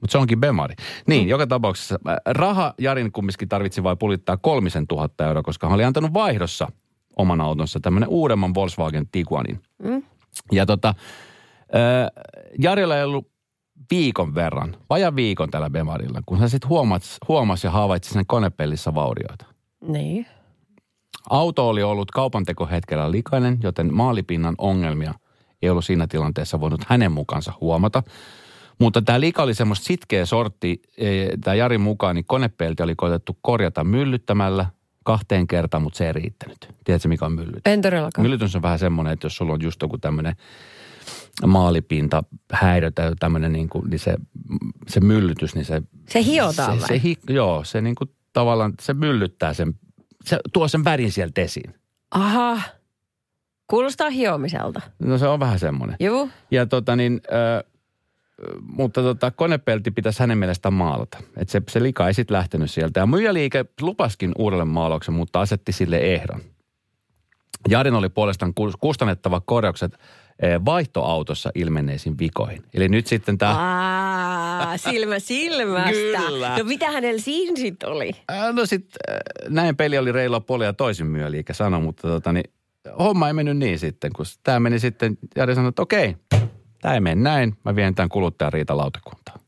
Mutta 0.00 0.12
se 0.12 0.18
onkin 0.18 0.40
Bemari. 0.40 0.74
Niin, 1.06 1.22
mm. 1.22 1.28
joka 1.28 1.46
tapauksessa 1.46 1.98
raha 2.26 2.74
Jarin 2.78 3.12
kumminkin 3.12 3.48
tarvitsi 3.48 3.82
vain 3.82 3.98
pulittaa 3.98 4.36
kolmisen 4.36 4.86
tuhatta 4.86 5.26
euroa, 5.26 5.42
koska 5.42 5.66
hän 5.66 5.74
oli 5.74 5.84
antanut 5.84 6.14
vaihdossa 6.14 6.68
oman 7.18 7.40
autonsa 7.40 7.80
tämmöinen 7.80 8.08
uudemman 8.08 8.54
Volkswagen 8.54 9.08
Tiguanin. 9.12 9.60
Mm. 9.82 10.02
Ja 10.52 10.66
tota, 10.66 10.88
äh, 10.88 12.24
Jarilla 12.58 12.96
ei 12.96 13.04
ollut 13.04 13.28
viikon 13.90 14.34
verran, 14.34 14.76
vajan 14.90 15.16
viikon 15.16 15.50
tällä 15.50 15.70
Bemarilla, 15.70 16.22
kun 16.26 16.38
hän 16.38 16.50
sitten 16.50 16.68
huomasi, 16.68 17.18
huomasi 17.28 17.66
ja 17.66 17.70
havaitsi 17.70 18.12
sen 18.12 18.26
konepellissä 18.26 18.94
vaurioita. 18.94 19.44
Niin. 19.88 20.26
Auto 21.30 21.68
oli 21.68 21.82
ollut 21.82 22.10
kaupantekohetkellä 22.10 23.10
likainen, 23.10 23.58
joten 23.62 23.94
maalipinnan 23.94 24.54
ongelmia 24.58 25.14
ei 25.62 25.70
ollut 25.70 25.84
siinä 25.84 26.06
tilanteessa 26.06 26.60
voinut 26.60 26.80
hänen 26.86 27.12
mukaansa 27.12 27.52
huomata. 27.60 28.02
Mutta 28.80 29.02
tämä 29.02 29.20
lika 29.20 29.42
oli 29.42 29.54
semmoista 29.54 29.84
sitkeä 29.84 30.26
sortti, 30.26 30.82
tämä 31.44 31.54
Jarin 31.54 31.80
mukaan, 31.80 32.14
niin 32.14 32.24
konepelti 32.24 32.82
oli 32.82 32.94
koetettu 32.96 33.38
korjata 33.42 33.84
myllyttämällä 33.84 34.66
kahteen 35.08 35.46
kertaan, 35.46 35.82
mutta 35.82 35.96
se 35.96 36.06
ei 36.06 36.12
riittänyt. 36.12 36.74
Tiedätkö, 36.84 37.08
mikä 37.08 37.26
on 37.26 37.32
myllytys? 37.32 37.62
En 37.64 37.82
todellakaan. 37.82 38.22
Myllytys 38.22 38.56
on 38.56 38.62
vähän 38.62 38.78
semmoinen, 38.78 39.12
että 39.12 39.26
jos 39.26 39.36
sulla 39.36 39.52
on 39.52 39.62
just 39.62 39.82
joku 39.82 39.98
tämmöinen 39.98 40.36
maalipinta 41.46 42.22
häiriö 42.52 42.90
tai 42.90 43.12
tämmöinen, 43.18 43.52
niin, 43.52 43.68
kuin, 43.68 43.90
niin 43.90 43.98
se, 43.98 44.16
se 44.88 45.00
myllytys, 45.00 45.54
niin 45.54 45.64
se... 45.64 45.82
Se 46.08 46.22
hiotaan 46.22 46.74
se, 46.74 46.80
vai? 46.80 46.88
se, 46.88 47.02
hi, 47.02 47.16
Joo, 47.28 47.64
se 47.64 47.80
niin 47.80 47.94
kuin 47.94 48.10
tavallaan, 48.32 48.74
se 48.80 48.94
myllyttää 48.94 49.54
sen, 49.54 49.74
se 50.24 50.38
tuo 50.52 50.68
sen 50.68 50.84
värin 50.84 51.12
sieltä 51.12 51.40
esiin. 51.40 51.74
Aha. 52.10 52.60
Kuulostaa 53.66 54.10
hiomiselta. 54.10 54.80
No 54.98 55.18
se 55.18 55.28
on 55.28 55.40
vähän 55.40 55.58
semmoinen. 55.58 55.96
Joo. 56.00 56.28
Ja 56.50 56.66
tota 56.66 56.96
niin, 56.96 57.20
ö, 57.24 57.64
mutta 58.62 59.02
tota, 59.02 59.30
konepelti 59.30 59.90
pitäisi 59.90 60.20
hänen 60.20 60.38
mielestään 60.38 60.72
maalata. 60.72 61.18
Että 61.36 61.52
se, 61.52 61.62
se 61.68 61.82
lika 61.82 62.06
ei 62.06 62.14
sitten 62.14 62.36
lähtenyt 62.36 62.70
sieltä. 62.70 63.00
Ja 63.00 63.06
myyjäliike 63.06 63.64
lupaskin 63.80 64.32
uudelle 64.38 64.64
maalauksen, 64.64 65.14
mutta 65.14 65.40
asetti 65.40 65.72
sille 65.72 65.96
ehdon. 65.96 66.40
Jarin 67.68 67.94
oli 67.94 68.08
puolestaan 68.08 68.52
kus- 68.60 68.76
kustannettava 68.80 69.40
korjaukset 69.40 69.92
eh, 70.42 70.60
vaihtoautossa 70.64 71.50
ilmenneisiin 71.54 72.18
vikoihin. 72.18 72.62
Eli 72.74 72.88
nyt 72.88 73.06
sitten 73.06 73.38
tämä... 73.38 73.54
Aa, 73.58 74.76
silmä 74.76 75.18
silmästä. 75.18 76.18
Kyllä. 76.26 76.58
No 76.58 76.64
mitä 76.64 76.90
hänellä 76.90 77.20
siinä 77.20 77.56
sitten 77.56 77.88
oli? 77.88 78.10
No 78.52 78.66
sitten 78.66 79.16
näin 79.48 79.76
peli 79.76 79.98
oli 79.98 80.12
reilua 80.12 80.40
puoli 80.40 80.64
ja 80.64 80.72
toisin 80.72 81.06
myöliikä 81.06 81.52
sano, 81.52 81.80
mutta 81.80 82.08
tota 82.08 82.32
niin, 82.32 82.50
homma 82.98 83.26
ei 83.26 83.32
mennyt 83.32 83.56
niin 83.56 83.78
sitten, 83.78 84.12
kun 84.12 84.26
tämä 84.42 84.60
meni 84.60 84.78
sitten, 84.78 85.18
Jari 85.36 85.54
sanoi, 85.54 85.68
että 85.68 85.82
okei, 85.82 86.16
tämä 86.80 86.94
ei 86.94 87.00
mene 87.00 87.22
näin, 87.22 87.56
mä 87.64 87.76
vien 87.76 87.94
tämän 87.94 88.08
kuluttajan 88.08 88.52
riitalautakuntaan. 88.52 89.40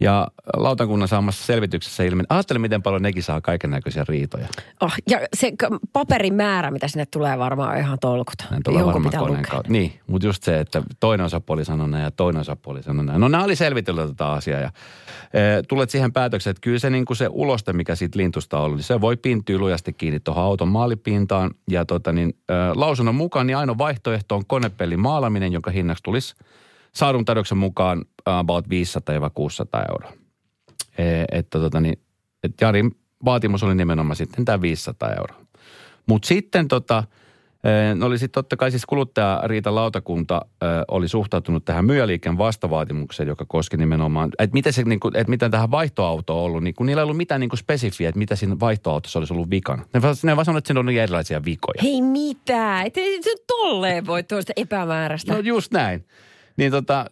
Ja 0.00 0.28
lautakunnan 0.56 1.08
saamassa 1.08 1.46
selvityksessä 1.46 2.02
ilmeni, 2.02 2.26
ajattele 2.28 2.58
miten 2.58 2.82
paljon 2.82 3.02
nekin 3.02 3.22
saa 3.22 3.40
kaiken 3.40 3.70
näköisiä 3.70 4.04
riitoja. 4.08 4.48
Oh, 4.80 4.92
ja 5.10 5.20
se 5.36 5.52
paperin 5.92 6.34
määrä, 6.34 6.70
mitä 6.70 6.88
sinne 6.88 7.06
tulee 7.06 7.38
varmaan 7.38 7.70
on 7.70 7.78
ihan 7.78 7.98
tolkuta. 7.98 8.44
Näin 8.50 8.62
tulee 8.62 8.80
Jonkun 8.80 9.04
varmaan 9.04 9.24
koneen 9.24 9.44
kautta. 9.50 9.72
Niin, 9.72 10.00
mutta 10.06 10.26
just 10.26 10.42
se, 10.42 10.60
että 10.60 10.82
toinen 11.00 11.26
osapuoli 11.26 11.64
sanoi 11.64 11.88
näin 11.88 12.04
ja 12.04 12.10
toinen 12.10 12.40
osapuoli 12.40 12.82
sanoi 12.82 13.04
näin. 13.04 13.20
No 13.20 13.28
nämä 13.28 13.44
oli 13.44 13.56
selvitellyt 13.56 14.08
tätä 14.08 14.32
asiaa 14.32 14.60
ja 14.60 14.70
e, 15.34 15.62
tulet 15.68 15.90
siihen 15.90 16.12
päätökseen, 16.12 16.50
että 16.50 16.60
kyllä 16.60 16.78
se, 16.78 16.90
niin 16.90 17.04
kuin 17.04 17.16
se 17.16 17.28
uloste, 17.30 17.72
mikä 17.72 17.94
siitä 17.94 18.18
lintusta 18.18 18.58
on, 18.60 18.70
niin 18.70 18.82
se 18.82 19.00
voi 19.00 19.16
pintyä 19.16 19.58
lujasti 19.58 19.92
kiinni 19.92 20.20
tuohon 20.20 20.44
auton 20.44 20.68
maalipintaan. 20.68 21.50
Ja 21.70 21.84
tota 21.84 22.12
niin, 22.12 22.28
e, 22.48 22.54
lausunnon 22.74 23.14
mukaan 23.14 23.46
niin 23.46 23.56
ainoa 23.56 23.78
vaihtoehto 23.78 24.36
on 24.36 24.46
konepellin 24.46 25.00
maalaminen, 25.00 25.52
jonka 25.52 25.70
hinnaksi 25.70 26.02
tulisi 26.02 26.34
saadun 26.96 27.24
tarjouksen 27.24 27.58
mukaan 27.58 28.04
about 28.26 28.66
500-600 28.66 28.70
euroa. 29.90 30.12
E, 30.98 31.24
että 31.32 31.58
tota 31.58 31.80
niin, 31.80 31.98
että 32.42 32.64
Jarin 32.64 32.90
vaatimus 33.24 33.62
oli 33.62 33.74
nimenomaan 33.74 34.16
sitten 34.16 34.44
tämä 34.44 34.60
500 34.60 35.12
euroa. 35.12 35.44
Mutta 36.06 36.28
sitten 36.28 36.68
tota, 36.68 37.04
eh, 37.64 38.04
oli 38.06 38.18
sitten 38.18 38.42
totta 38.42 38.56
kai 38.56 38.70
siis 38.70 38.86
kuluttajariitalautakunta 38.86 40.40
eh, 40.62 40.68
oli 40.88 41.08
suhtautunut 41.08 41.64
tähän 41.64 41.84
myyjäliikkeen 41.84 42.38
vastavaatimukseen, 42.38 43.26
joka 43.26 43.44
koski 43.48 43.76
nimenomaan, 43.76 44.30
että 44.38 44.54
miten, 44.54 44.72
se, 44.72 44.82
niinku, 44.82 45.08
että 45.08 45.30
miten 45.30 45.50
tähän 45.50 45.70
vaihtoautoon 45.70 46.38
on 46.38 46.44
ollut, 46.44 46.62
niin 46.62 46.74
kun 46.74 46.86
niillä 46.86 47.00
ei 47.00 47.04
ollut 47.04 47.16
mitään 47.16 47.40
niinku 47.40 47.56
spesifiä, 47.56 48.08
että 48.08 48.18
mitä 48.18 48.36
siinä 48.36 48.60
vaihtoautossa 48.60 49.18
olisi 49.18 49.32
ollut 49.32 49.50
vikana. 49.50 49.82
Ne, 49.94 50.00
ne 50.22 50.36
vaan 50.36 50.44
sanoivat, 50.44 50.58
että 50.58 50.68
siinä 50.68 50.80
on 50.80 50.88
erilaisia 50.88 51.44
vikoja. 51.44 51.82
Hei 51.82 52.02
mitä? 52.02 52.82
Et 52.82 52.96
ei 52.96 53.22
se 53.22 53.34
tolleen 53.46 54.06
voi 54.06 54.22
tuosta 54.22 54.52
epämääräistä. 54.56 55.32
No 55.32 55.38
just 55.38 55.72
näin. 55.72 56.04
Niin 56.56 56.70
tota, 56.70 57.06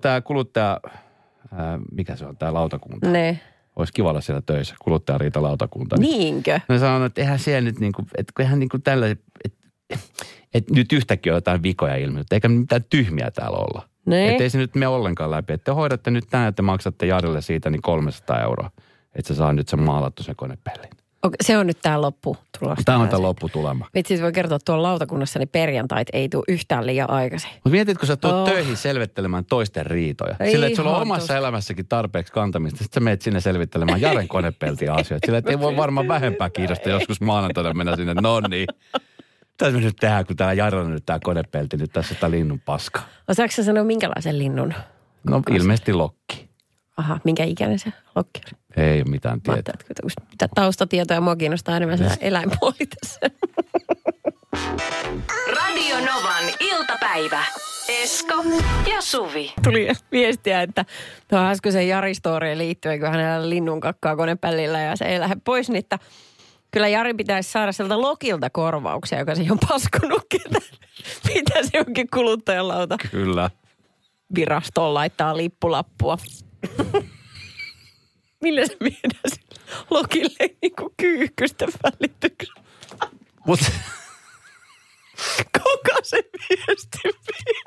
tämä 0.00 0.20
kuluttaja, 0.20 0.80
ää, 1.52 1.78
mikä 1.92 2.16
se 2.16 2.26
on, 2.26 2.36
tämä 2.36 2.54
lautakunta. 2.54 3.10
Ne. 3.10 3.40
Olisi 3.76 3.92
kiva 3.92 4.10
olla 4.10 4.20
siellä 4.20 4.42
töissä, 4.46 4.74
kuluttajariitalautakunta. 4.82 5.96
Niin. 5.96 6.18
Niinkö? 6.18 6.60
Ne 6.68 6.78
sanoo, 6.78 7.06
että 7.06 7.20
eihän 7.20 7.38
siellä 7.38 7.60
nyt 7.60 7.80
niinku, 7.80 8.02
että 8.18 8.32
eihän 8.42 8.58
niinku 8.58 8.78
tällä, 8.78 9.06
että, 9.06 9.24
että 10.54 10.74
nyt 10.74 10.92
yhtäkkiä 10.92 11.32
on 11.32 11.36
jotain 11.36 11.62
vikoja 11.62 11.96
ilmennyt, 11.96 12.32
eikä 12.32 12.48
mitään 12.48 12.84
tyhmiä 12.90 13.30
täällä 13.30 13.58
olla. 13.58 13.88
Ne. 14.06 14.30
Että 14.30 14.42
ei 14.42 14.50
se 14.50 14.58
nyt 14.58 14.74
mene 14.74 14.88
ollenkaan 14.88 15.30
läpi. 15.30 15.52
Että 15.52 15.64
te 15.64 15.70
hoidatte 15.70 16.10
nyt 16.10 16.24
näin, 16.32 16.48
että 16.48 16.62
maksatte 16.62 17.06
Jarille 17.06 17.42
siitä 17.42 17.70
niin 17.70 17.82
300 17.82 18.40
euroa. 18.40 18.70
Että 19.14 19.28
se 19.28 19.34
saa 19.34 19.52
nyt 19.52 19.68
sen 19.68 19.82
maalattu 19.82 20.22
sen 20.22 20.36
konepellin. 20.36 20.90
Okei, 21.22 21.36
se 21.42 21.58
on 21.58 21.66
nyt 21.66 21.78
tämä 21.82 22.00
loppu 22.00 22.36
tulosta. 22.58 22.82
Tämä 22.84 22.98
on 22.98 23.08
tämä 23.08 23.22
lopputulema. 23.22 23.86
Vitsi, 23.94 24.22
voi 24.22 24.32
kertoa, 24.32 24.56
että 24.56 24.64
tuolla 24.64 24.82
lautakunnassa 24.82 25.38
niin 25.38 25.48
perjantait 25.48 26.08
ei 26.12 26.28
tule 26.28 26.44
yhtään 26.48 26.86
liian 26.86 27.10
aikaisin. 27.10 27.50
Mutta 27.54 27.70
mietit, 27.70 27.98
kun 27.98 28.06
sä 28.06 28.16
tulet 28.16 28.34
Oh. 28.36 28.48
töihin 28.48 28.76
selvittelemään 28.76 29.44
toisten 29.44 29.86
riitoja. 29.86 30.36
Ei 30.40 30.50
Sillä, 30.50 30.66
että 30.66 30.76
sulla 30.76 30.96
on 30.96 31.02
omassa 31.02 31.20
tosta. 31.26 31.36
elämässäkin 31.36 31.86
tarpeeksi 31.88 32.32
kantamista. 32.32 32.78
Sitten 32.84 33.00
sä 33.00 33.04
menet 33.04 33.22
sinne 33.22 33.40
selvittelemään 33.40 34.00
Jaren 34.00 34.28
konepeltiä 34.28 34.92
asioita. 34.94 35.26
Sillä, 35.26 35.38
että 35.38 35.50
ei 35.50 35.58
voi 35.60 35.76
varmaan 35.76 36.08
vähempää 36.08 36.50
kiinnostaa 36.50 36.92
joskus 36.92 37.20
maanantaina 37.20 37.74
mennä 37.74 37.96
sinne. 37.96 38.14
No 38.14 38.40
niin. 38.40 38.66
Mitä 39.50 39.70
me 39.70 39.80
nyt 39.80 39.96
tehdään, 40.00 40.26
kun 40.26 40.36
täällä 40.36 40.52
Jarella 40.54 40.84
on 40.84 40.90
nyt 40.92 41.06
tää 41.06 41.18
konepelti 41.24 41.76
nyt 41.76 41.92
tässä 41.92 42.14
sitä 42.14 42.30
linnun 42.30 42.60
paska. 42.60 43.00
Osaatko 43.28 43.52
sä 43.56 43.64
sanoa 43.64 43.84
minkälaisen 43.84 44.38
linnun? 44.38 44.74
No 45.30 45.42
ilmeisesti 45.50 45.92
lokki. 45.92 46.45
Aha, 46.96 47.20
minkä 47.24 47.44
ikäinen 47.44 47.78
se 47.78 47.92
lokki 48.14 48.40
on? 48.52 48.84
Ei 48.84 49.00
ole 49.00 49.10
mitään 49.10 49.40
Mä 49.48 49.54
tietoa. 49.54 49.74
ajattelin, 49.88 50.28
mitä 50.30 50.48
taustatietoja 50.54 51.20
mua 51.20 51.36
kiinnostaa 51.36 51.76
enemmän 51.76 51.98
se 51.98 52.08
eläinpuoli 52.20 52.86
tässä. 53.00 53.20
Radio 55.56 55.96
Novan 55.96 56.44
iltapäivä. 56.60 57.44
Esko 57.88 58.34
ja 58.90 59.00
Suvi. 59.00 59.52
Tuli 59.64 59.88
viestiä, 60.12 60.62
että 60.62 60.84
tuohon 61.28 61.46
äskeiseen 61.48 61.88
Jari-storeen 61.88 62.58
liittyen, 62.58 63.00
kun 63.00 63.08
hänellä 63.08 63.50
linnun 63.50 63.80
kakkaa 63.80 64.16
konepällillä 64.16 64.80
ja 64.80 64.96
se 64.96 65.04
ei 65.04 65.20
lähde 65.20 65.36
pois, 65.44 65.68
niin 65.68 65.78
että 65.78 65.98
Kyllä 66.70 66.88
Jari 66.88 67.14
pitäisi 67.14 67.50
saada 67.52 67.72
sieltä 67.72 68.00
Lokilta 68.00 68.50
korvauksia, 68.50 69.18
joka 69.18 69.34
se 69.34 69.46
on 69.50 69.58
paskonut 69.68 70.22
ketä. 70.28 70.58
Mitä 71.34 71.54
se 71.62 71.80
onkin 71.86 72.06
kuluttajalauta 72.14 72.96
Kyllä. 73.10 73.50
virastoon 74.34 74.94
laittaa 74.94 75.36
lippulappua. 75.36 76.18
Millä 78.42 78.66
se 78.66 78.76
viedään 78.80 79.20
sille 79.28 79.46
Lokille 79.90 80.54
niin 80.62 80.76
kuin 80.78 80.94
kyyhkystä 80.96 81.66
välityksellä? 81.82 82.62
Mut, 83.46 83.60
Kuka 85.52 85.96
se 86.02 86.16
viesti 86.32 86.98
vie? 87.04 87.62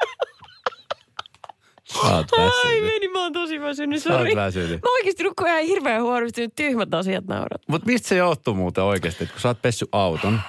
sä 1.93 1.99
oot 2.15 2.27
Ai 2.65 2.81
meni, 2.81 3.07
mä 3.07 3.23
oon 3.23 3.33
tosi 3.33 3.61
väsynyt, 3.61 4.03
Sä 4.03 4.09
oot 4.09 4.19
sori. 4.19 4.35
väsynyt. 4.35 4.81
Mä 4.83 4.93
oikeesti 4.93 5.23
nukkuin 5.23 5.49
ihan 5.51 5.63
hirveän 5.63 6.01
huonosti, 6.01 6.41
nyt 6.41 6.55
tyhmät 6.55 6.93
asiat 6.93 7.25
naurat. 7.25 7.61
Mut 7.67 7.85
mistä 7.85 8.07
se 8.07 8.15
johtuu 8.15 8.53
muuten 8.53 8.83
oikeasti, 8.83 9.23
että 9.23 9.33
kun 9.33 9.41
sä 9.41 9.47
oot 9.47 9.61
pessy 9.61 9.85
auton, 9.91 10.41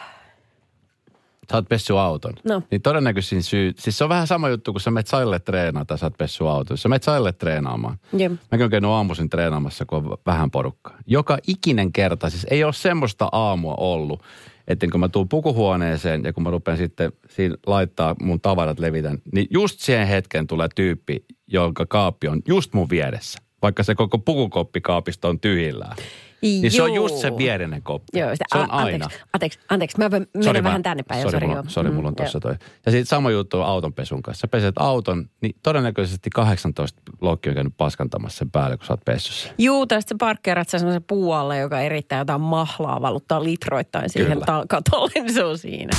sä 1.50 1.56
oot 1.56 1.68
pessy 1.68 1.98
auton, 1.98 2.32
No. 2.44 2.62
niin 2.70 2.82
todennäköisin 2.82 3.42
syy, 3.42 3.72
siis 3.78 3.98
se 3.98 4.04
on 4.04 4.10
vähän 4.10 4.26
sama 4.26 4.48
juttu, 4.48 4.72
kun 4.72 4.80
sä 4.80 4.90
menet 4.90 5.06
salille 5.06 5.38
treenaamaan 5.38 5.86
tai 5.86 5.98
sä 5.98 6.06
oot 6.06 6.18
pessy 6.18 6.48
auton. 6.48 6.78
Sä 6.78 6.88
menet 6.88 7.02
salille 7.02 7.32
treenaamaan, 7.32 7.98
Jep. 8.16 8.32
Mäkin 8.32 8.62
olen 8.62 8.70
käynyt 8.70 8.90
aamuisin 8.90 9.30
treenaamassa, 9.30 9.84
kun 9.86 9.98
on 9.98 10.18
vähän 10.26 10.50
porukkaa. 10.50 10.98
Joka 11.06 11.38
ikinen 11.46 11.92
kerta, 11.92 12.30
siis 12.30 12.46
ei 12.50 12.64
ole 12.64 12.72
semmoista 12.72 13.28
aamua 13.32 13.74
ollut, 13.78 14.22
että 14.68 14.86
kun 14.88 15.00
mä 15.00 15.08
tuun 15.08 15.28
pukuhuoneeseen 15.28 16.24
ja 16.24 16.32
kun 16.32 16.42
mä 16.42 16.50
rupean 16.50 16.76
sitten 16.76 17.12
siinä 17.28 17.54
laittaa 17.66 18.14
mun 18.22 18.40
tavarat 18.40 18.78
levitän, 18.78 19.18
niin 19.34 19.46
just 19.50 19.80
siihen 19.80 20.06
hetken 20.08 20.46
tulee 20.46 20.68
tyyppi, 20.74 21.24
jonka 21.46 21.86
kaappi 21.86 22.28
on 22.28 22.42
just 22.48 22.72
mun 22.74 22.90
vieressä. 22.90 23.38
Vaikka 23.62 23.82
se 23.82 23.94
koko 23.94 24.18
pukukoppikaapista 24.18 25.28
on 25.28 25.40
tyhjillään. 25.40 25.96
Niin 26.42 26.70
se 26.72 26.82
on 26.82 26.94
just 26.94 27.14
se 27.16 27.36
vierinen 27.36 27.82
koppi. 27.82 28.18
Joo, 28.18 28.30
sitä, 28.32 28.44
se 28.52 28.58
on 28.58 28.70
a- 28.72 28.76
aina. 28.76 29.04
Anteeksi, 29.04 29.18
anteeksi, 29.32 29.58
anteeksi 29.68 29.98
mä 29.98 30.08
menen 30.08 30.28
Sori 30.44 30.62
vähän 30.62 30.72
vaan. 30.72 30.82
tänne 30.82 31.02
päin. 31.02 31.22
Sori, 31.30 31.46
mulla, 31.46 31.64
sori, 31.68 31.90
mulla 31.90 32.08
on 32.08 32.12
Mm, 32.12 32.16
tuossa 32.16 32.36
joo. 32.36 32.40
toi. 32.40 32.66
Ja 32.86 32.92
sitten 32.92 33.06
sama 33.06 33.30
juttu 33.30 33.60
on 33.60 33.66
auton 33.66 33.92
pesun 33.92 34.22
kanssa. 34.22 34.40
Sä 34.40 34.48
peset 34.48 34.74
auton, 34.78 35.30
niin 35.40 35.56
todennäköisesti 35.62 36.30
18 36.34 37.00
lokki 37.20 37.48
on 37.48 37.54
käynyt 37.54 37.74
paskantamassa 37.76 38.38
sen 38.38 38.50
päälle, 38.50 38.76
kun 38.76 38.86
sä 38.86 38.92
oot 38.92 39.04
pessyssä. 39.04 39.48
Juu, 39.58 39.86
tästä 39.86 40.08
sä 40.08 40.14
parkkeerat 40.18 40.68
sä 40.68 40.78
semmoisen 40.78 41.04
puualle, 41.08 41.58
joka 41.58 41.80
erittää 41.80 42.18
jotain 42.18 42.40
mahlaa, 42.40 43.00
valuttaa 43.02 43.44
litroittain 43.44 44.10
siihen 44.10 44.40
ta- 44.46 44.64
katolle, 44.68 45.10
niin 45.14 45.34
se 45.34 45.44
on 45.44 45.58
siinä. 45.58 45.90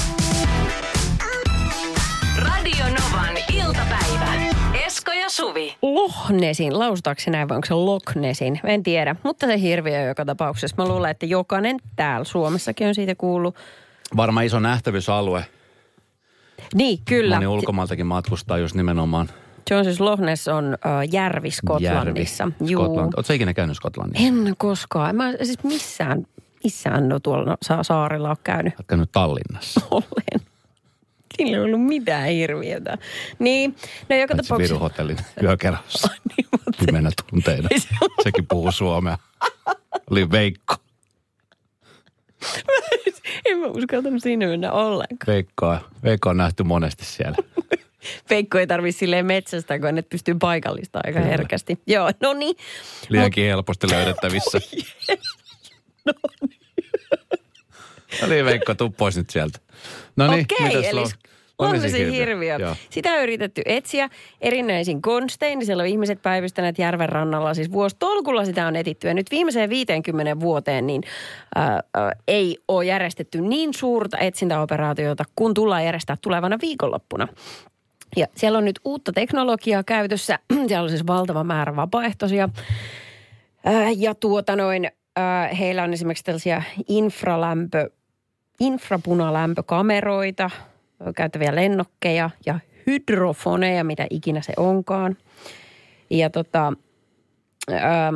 Radio 2.37 2.85
Novan 2.85 3.37
iltapäivä. 3.53 4.00
Suvi. 5.31 5.75
Lohnesin, 5.81 6.79
lausutaanko 6.79 7.21
se 7.21 7.31
näin 7.31 7.49
vai 7.49 7.55
onko 7.55 7.65
se 7.65 7.73
Loknesin? 7.73 8.59
En 8.63 8.83
tiedä, 8.83 9.15
mutta 9.23 9.47
se 9.47 9.61
hirviö 9.61 10.01
joka 10.01 10.25
tapauksessa. 10.25 10.75
Mä 10.77 10.87
luulen, 10.87 11.11
että 11.11 11.25
jokainen 11.25 11.77
täällä 11.95 12.23
Suomessakin 12.23 12.87
on 12.87 12.95
siitä 12.95 13.15
kuullut. 13.15 13.55
Varmaan 14.17 14.45
iso 14.45 14.59
nähtävyysalue. 14.59 15.45
Niin, 16.73 16.99
kyllä. 17.05 17.35
Moni 17.35 17.47
ulkomaaltakin 17.47 18.05
matkustaa 18.05 18.57
just 18.57 18.75
nimenomaan 18.75 19.29
Se 19.67 19.75
on 19.75 19.83
siis 19.83 19.99
Loch 19.99 20.21
Ness 20.21 20.47
on 20.47 20.65
äh, 20.85 21.09
järvi 21.11 21.51
Skotlannissa. 21.51 22.43
Järvi, 22.43 22.73
Skotlanti. 22.73 23.13
Oletko 23.17 23.33
ikinä 23.33 23.53
käynyt 23.53 23.77
Skotlannissa? 23.77 24.27
En 24.27 24.53
koskaan. 24.57 25.15
Mä 25.15 25.31
siis 25.43 25.63
missään, 25.63 26.23
missään 26.63 27.09
no 27.09 27.19
tuolla 27.19 27.57
sa- 27.61 27.83
saarella 27.83 28.29
ole 28.29 28.37
käynyt 28.43 28.73
Olet 28.73 28.87
käynyt 28.87 29.11
Tallinnassa. 29.11 29.81
olleen. 29.91 30.50
Sillä 31.45 31.57
ei 31.57 31.63
ollut 31.63 31.85
mitään 31.85 32.27
hirviötä. 32.27 32.97
Niin, 33.39 33.75
no 34.09 34.15
joka 34.15 34.33
Paitsi 34.33 34.47
tapauksessa... 34.47 34.73
Viru 34.73 34.79
hotellin 34.79 35.17
yökerhossa. 35.43 36.09
Niin, 36.37 36.47
mutta 36.51 36.85
Pimeänä 36.85 37.11
tunteina. 37.29 37.67
Ei 37.71 37.79
se. 37.79 37.87
Sekin 38.23 38.47
puhuu 38.47 38.71
suomea. 38.71 39.17
Oli 40.11 40.31
Veikko. 40.31 40.75
en 43.45 43.57
mä 43.57 43.67
uskaltanut 43.67 44.23
sinne 44.23 44.47
mennä 44.47 44.71
ollenkaan. 44.71 45.27
Veikko, 45.27 45.77
Veikko 46.03 46.29
on 46.29 46.37
nähty 46.37 46.63
monesti 46.63 47.05
siellä. 47.05 47.37
Veikko 48.29 48.57
ei 48.57 48.67
tarvitse 48.67 48.99
silleen 48.99 49.25
metsästä, 49.25 49.79
kun 49.79 49.95
ne 49.95 50.01
pystyy 50.01 50.35
paikallista 50.35 50.99
aika 51.03 51.19
Kyllä. 51.19 51.31
herkästi. 51.31 51.79
Joo, 51.87 52.11
no 52.21 52.33
niin. 52.33 52.55
Liiankin 53.09 53.45
helposti 53.45 53.91
löydettävissä. 53.91 54.59
No 56.05 56.13
Oli 58.25 58.45
Veikko, 58.45 58.75
tuu 58.75 58.89
pois 58.89 59.17
nyt 59.17 59.29
sieltä. 59.29 59.59
No 60.15 60.31
niin, 60.31 60.45
Okei, 60.51 60.89
eli 60.89 61.03
Lohnesin 61.61 62.11
hirviö? 62.11 62.25
hirviö. 62.25 62.57
Joo. 62.59 62.75
Sitä 62.89 63.13
on 63.13 63.23
yritetty 63.23 63.61
etsiä 63.65 64.09
erinäisin 64.41 65.01
konstein. 65.01 65.59
niin 65.59 65.65
Siellä 65.65 65.81
on 65.81 65.87
ihmiset 65.87 66.21
päivystäneet 66.21 66.79
järven 66.79 67.09
rannalla. 67.09 67.53
Siis 67.53 67.71
vuositolkulla 67.71 68.45
sitä 68.45 68.67
on 68.67 68.75
etitty. 68.75 69.07
Ja 69.07 69.13
nyt 69.13 69.31
viimeiseen 69.31 69.69
50 69.69 70.39
vuoteen 70.39 70.87
niin 70.87 71.03
ää, 71.55 71.79
ää, 71.93 72.11
ei 72.27 72.57
ole 72.67 72.85
järjestetty 72.85 73.41
niin 73.41 73.73
suurta 73.73 74.17
etsintäoperaatiota, 74.17 75.23
kun 75.35 75.53
tullaan 75.53 75.85
järjestää 75.85 76.17
tulevana 76.21 76.57
viikonloppuna. 76.61 77.27
Ja 78.15 78.27
siellä 78.35 78.57
on 78.57 78.65
nyt 78.65 78.79
uutta 78.85 79.11
teknologiaa 79.11 79.83
käytössä. 79.83 80.39
siellä 80.67 80.83
on 80.83 80.89
siis 80.89 81.07
valtava 81.07 81.43
määrä 81.43 81.75
vapaaehtoisia. 81.75 82.49
Ää, 83.65 83.89
ja 83.97 84.15
tuota 84.15 84.55
noin, 84.55 84.91
ää, 85.15 85.47
heillä 85.47 85.83
on 85.83 85.93
esimerkiksi 85.93 86.23
tällaisia 86.23 86.63
infralämpö, 86.87 87.89
infrapunalämpökameroita, 88.59 90.49
käyttäviä 91.15 91.55
lennokkeja 91.55 92.29
ja 92.45 92.59
hydrofoneja, 92.87 93.83
mitä 93.83 94.07
ikinä 94.09 94.41
se 94.41 94.53
onkaan. 94.57 95.17
Ja 96.09 96.29
tota, 96.29 96.73
ää, 97.71 98.11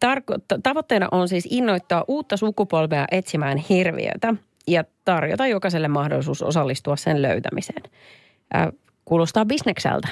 tarko- 0.00 0.38
t- 0.38 0.62
tavoitteena 0.62 1.08
on 1.10 1.28
siis 1.28 1.48
innoittaa 1.50 2.04
uutta 2.08 2.36
sukupolvea 2.36 3.04
etsimään 3.10 3.58
hirviötä 3.58 4.34
ja 4.66 4.84
tarjota 5.04 5.46
jokaiselle 5.46 5.88
mahdollisuus 5.88 6.42
osallistua 6.42 6.96
sen 6.96 7.22
löytämiseen. 7.22 7.82
Ää, 8.52 8.72
kuulostaa 9.04 9.44
bisnekseltä. 9.44 10.08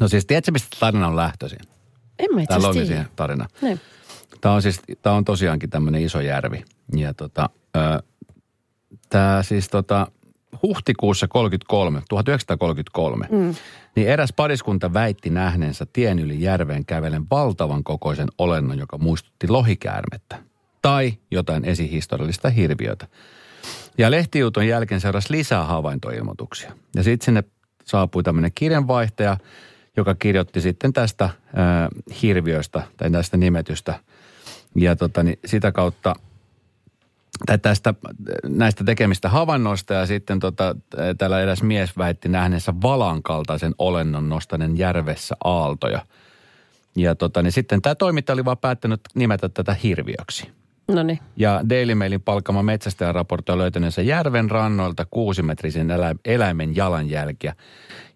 No 0.00 0.08
siis, 0.08 0.26
tiedätkö 0.26 0.52
mistä 0.52 0.76
tarina 0.80 1.08
on 1.08 1.16
lähtöisin? 1.16 1.58
En 2.18 2.34
mä 2.34 2.42
itse 2.42 2.54
asiassa 2.54 3.04
tarina. 3.16 3.46
Niin. 3.62 3.80
Tämä 4.40 4.54
on 4.54 4.62
siis, 4.62 4.80
tämä 5.02 5.16
on 5.16 5.24
tosiaankin 5.24 5.70
tämmöinen 5.70 6.02
iso 6.02 6.20
järvi. 6.20 6.64
Ja 6.96 7.14
tota, 7.14 7.50
ö, 7.76 8.02
tämä 9.08 9.42
siis 9.42 9.68
tota, 9.68 10.06
huhtikuussa 10.66 11.28
33, 11.28 12.02
1933, 12.08 13.28
mm. 13.30 13.54
niin 13.96 14.08
eräs 14.08 14.32
pariskunta 14.32 14.92
väitti 14.92 15.30
nähneensä 15.30 15.86
tien 15.92 16.18
yli 16.18 16.42
järveen 16.42 16.84
kävelen 16.84 17.26
valtavan 17.30 17.84
kokoisen 17.84 18.28
olennon, 18.38 18.78
joka 18.78 18.98
muistutti 18.98 19.48
lohikäärmettä. 19.48 20.38
Tai 20.82 21.12
jotain 21.30 21.64
esihistoriallista 21.64 22.50
hirviötä. 22.50 23.08
Ja 23.98 24.10
lehtijuuton 24.10 24.66
jälkeen 24.66 25.00
seurasi 25.00 25.32
lisää 25.32 25.64
havaintoilmoituksia. 25.64 26.72
Ja 26.96 27.02
sitten 27.02 27.24
sinne 27.24 27.44
saapui 27.84 28.22
tämmöinen 28.22 28.50
kirjanvaihtaja, 28.54 29.36
joka 29.96 30.14
kirjoitti 30.14 30.60
sitten 30.60 30.92
tästä 30.92 31.24
äh, 31.24 31.32
hirviöstä 32.22 32.82
tai 32.96 33.10
tästä 33.10 33.36
nimetystä. 33.36 34.00
Ja 34.74 34.96
tota, 34.96 35.22
niin 35.22 35.38
sitä 35.44 35.72
kautta 35.72 36.14
tästä, 37.62 37.94
näistä 38.48 38.84
tekemistä 38.84 39.28
havainnoista 39.28 39.94
ja 39.94 40.06
sitten 40.06 40.40
tota, 40.40 40.76
täällä 41.18 41.40
eräs 41.40 41.62
mies 41.62 41.98
väitti 41.98 42.28
nähneensä 42.28 42.74
valan 42.82 43.22
kaltaisen 43.22 43.74
olennon 43.78 44.28
nostaneen 44.28 44.78
järvessä 44.78 45.36
aaltoja. 45.44 46.06
Ja 46.96 47.14
tota, 47.14 47.42
niin 47.42 47.52
sitten 47.52 47.82
tämä 47.82 47.94
toimittaja 47.94 48.34
oli 48.34 48.44
vaan 48.44 48.58
päättänyt 48.58 49.00
nimetä 49.14 49.48
tätä 49.48 49.74
hirviöksi. 49.74 50.50
No 50.88 51.02
niin. 51.02 51.18
Ja 51.36 51.60
Daily 51.68 51.94
Mailin 51.94 52.22
palkkama 52.22 52.62
metsästäjä 52.62 53.12
raportoi 53.12 53.58
löytäneensä 53.58 54.02
järven 54.02 54.50
rannoilta 54.50 55.06
kuusimetrisen 55.10 55.90
elä, 55.90 56.14
eläimen 56.24 56.76
jalanjälkiä. 56.76 57.54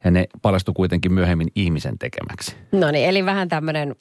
Ja 0.04 0.10
ne 0.10 0.26
paljastui 0.42 0.74
kuitenkin 0.74 1.12
myöhemmin 1.12 1.48
ihmisen 1.54 1.98
tekemäksi. 1.98 2.56
No 2.72 2.90
niin, 2.90 3.08
eli 3.08 3.24
vähän 3.24 3.48
tämmöinen, 3.48 3.96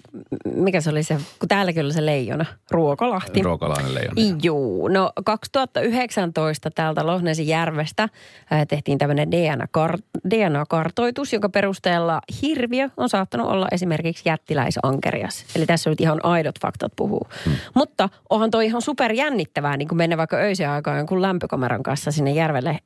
mikä 0.56 0.82
se 0.82 0.90
oli 0.90 1.04
se, 1.04 1.18
kun 1.40 1.48
täälläkin 1.48 1.86
oli 1.86 1.94
se 1.94 2.06
leijona, 2.06 2.46
Ruokolahti. 2.72 3.44
Ruokalainen 3.44 3.96
leijona. 3.96 4.38
Juu, 4.44 4.88
no 4.88 5.12
2019 5.26 6.72
täältä 6.72 7.06
Lohnesin 7.06 7.48
järvestä 7.48 8.10
ää, 8.52 8.66
tehtiin 8.66 8.98
tämmöinen 8.98 9.30
DNA-kar- 9.32 10.02
DNA-kartoitus, 10.30 11.34
jonka 11.34 11.50
perusteella 11.50 12.22
hirviö 12.42 12.90
on 12.98 13.10
saattanut 13.10 13.48
olla 13.48 13.68
esimerkiksi 13.72 14.30
jättiläisankerias. 14.30 15.46
Eli 15.56 15.66
tässä 15.66 15.90
nyt 15.90 16.02
ihan 16.02 16.26
aidot 16.26 16.60
faktat 16.62 16.92
puhuu. 16.96 17.28
Hmm. 17.46 17.54
Mutta 17.74 18.10
onhan 18.30 18.52
toi 18.52 18.66
ihan 18.66 18.82
superjännittävää, 18.82 19.78
niin 19.78 19.88
kuin 19.88 19.98
mennä 19.98 20.18
vaikka 20.18 20.38
öisen 20.38 20.70
aikaan 20.70 20.98
jonkun 20.98 21.22
lämpökameran 21.22 21.84
kanssa 21.84 22.12
sinne 22.12 22.32
järvelle 22.32 22.80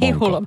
hihulla. 0.00 0.42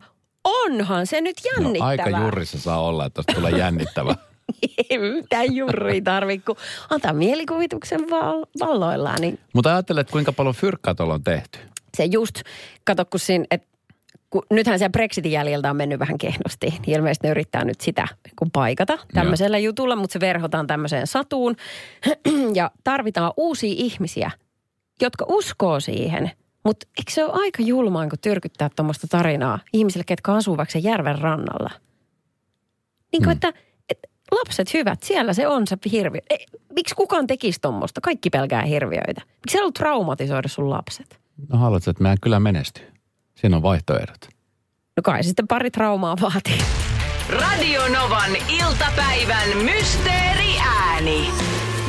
Onhan 0.47 1.07
se 1.07 1.21
nyt 1.21 1.36
No, 1.45 1.62
jännittävää. 1.63 1.88
aika 1.88 2.10
jurrissa 2.10 2.60
saa 2.60 2.81
olla, 2.81 3.05
että 3.05 3.23
tulee 3.36 3.51
jännittävä. 3.51 4.15
Ei 4.89 4.97
mitään 4.97 5.55
jurria 5.55 6.01
tarvitse, 6.03 6.45
kun 6.45 6.55
antaa 6.89 7.13
mielikuvituksen 7.13 8.10
val- 8.10 8.45
valloillaan. 8.60 9.21
Niin 9.21 9.39
Mutta 9.53 9.69
ajattele, 9.73 10.01
että 10.01 10.12
kuinka 10.12 10.33
paljon 10.33 10.55
fyrkkaa 10.55 10.95
tuolla 10.95 11.13
on 11.13 11.23
tehty. 11.23 11.60
se 11.97 12.05
just, 12.05 12.41
kato 12.83 13.05
kun 13.05 13.19
siinä, 13.19 13.45
että 13.51 13.67
kun 14.29 14.43
nythän 14.51 14.79
siellä 14.79 14.91
Brexitin 14.91 15.31
jäljiltä 15.31 15.69
on 15.69 15.75
mennyt 15.75 15.99
vähän 15.99 16.17
kehnosti, 16.17 16.67
niin 16.67 16.95
ilmeisesti 16.97 17.27
ne 17.27 17.31
yrittää 17.31 17.65
nyt 17.65 17.81
sitä 17.81 18.07
kun 18.39 18.51
paikata 18.51 18.97
tämmöisellä 19.13 19.57
jutulla, 19.57 19.95
mutta 19.95 20.13
se 20.13 20.19
verhotaan 20.19 20.67
tämmöiseen 20.67 21.07
satuun. 21.07 21.55
ja 22.53 22.71
tarvitaan 22.83 23.33
uusia 23.38 23.73
ihmisiä, 23.77 24.31
jotka 25.01 25.25
uskoo 25.29 25.79
siihen, 25.79 26.31
Mutta 26.67 26.88
eikö 26.97 27.12
se 27.12 27.25
ole 27.25 27.34
aika 27.34 27.63
julmaa, 27.63 28.10
kun 28.10 28.19
tyrkyttää 28.21 28.69
tuommoista 28.75 29.08
tarinaa 29.08 29.60
ihmisille, 29.73 30.03
ketkä 30.03 30.34
asuu 30.34 30.58
vaikka 30.58 30.80
järven 30.80 31.19
rannalla? 31.19 31.71
Niin 33.12 33.23
kuin, 33.23 33.32
että, 33.32 33.53
että 33.89 34.08
lapset 34.32 34.73
hyvät, 34.73 35.03
siellä 35.03 35.34
se 35.34 35.47
on 35.47 35.67
se 35.67 35.77
hirviö. 35.91 36.21
E, 36.30 36.36
miksi 36.75 36.95
kukaan 36.95 37.27
tekisi 37.27 37.60
tuommoista? 37.62 38.01
Kaikki 38.01 38.30
pelkää 38.30 38.62
hirviöitä. 38.62 39.21
Miksi 39.21 39.51
sä 39.51 39.58
haluat 39.58 39.73
traumatisoida 39.73 40.47
sun 40.47 40.69
lapset? 40.69 41.19
No 41.49 41.60
haluatko, 41.60 41.91
että 41.91 42.03
mä 42.03 42.12
en 42.12 42.17
kyllä 42.21 42.39
menesty? 42.39 42.82
Siinä 43.36 43.56
on 43.56 43.63
vaihtoehdot. 43.63 44.27
No 44.97 45.01
kai 45.03 45.23
sitten 45.23 45.47
pari 45.47 45.71
traumaa 45.71 46.15
vaatii. 46.21 46.62
Radio 47.30 47.82
Novan 47.82 48.32
iltapäivän 48.49 49.58
mysteeriääni. 49.58 51.30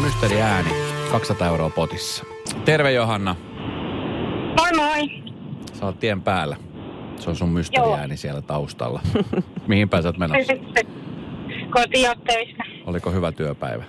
Mysteeri 0.03 0.43
ääni, 0.43 0.71
200 1.11 1.49
euroa 1.49 1.71
potissa. 1.71 2.25
Terve 2.64 2.93
Johanna, 2.93 3.37
Moi 4.79 5.23
sä 5.79 5.87
oot 5.87 6.01
tien 6.01 6.23
päällä. 6.23 6.57
Se 7.17 7.31
on 7.31 7.37
sun 7.37 7.49
mysteeri 7.49 7.93
ääni 7.93 8.17
siellä 8.17 8.43
taustalla. 8.43 9.01
Mihin 9.67 9.88
päin 9.88 10.03
sä 10.03 10.09
oot 10.09 10.19
menossa? 10.19 10.53
Kotiotteista. 11.77 12.64
Oliko 12.87 13.11
hyvä 13.11 13.33
työpäivä? 13.33 13.85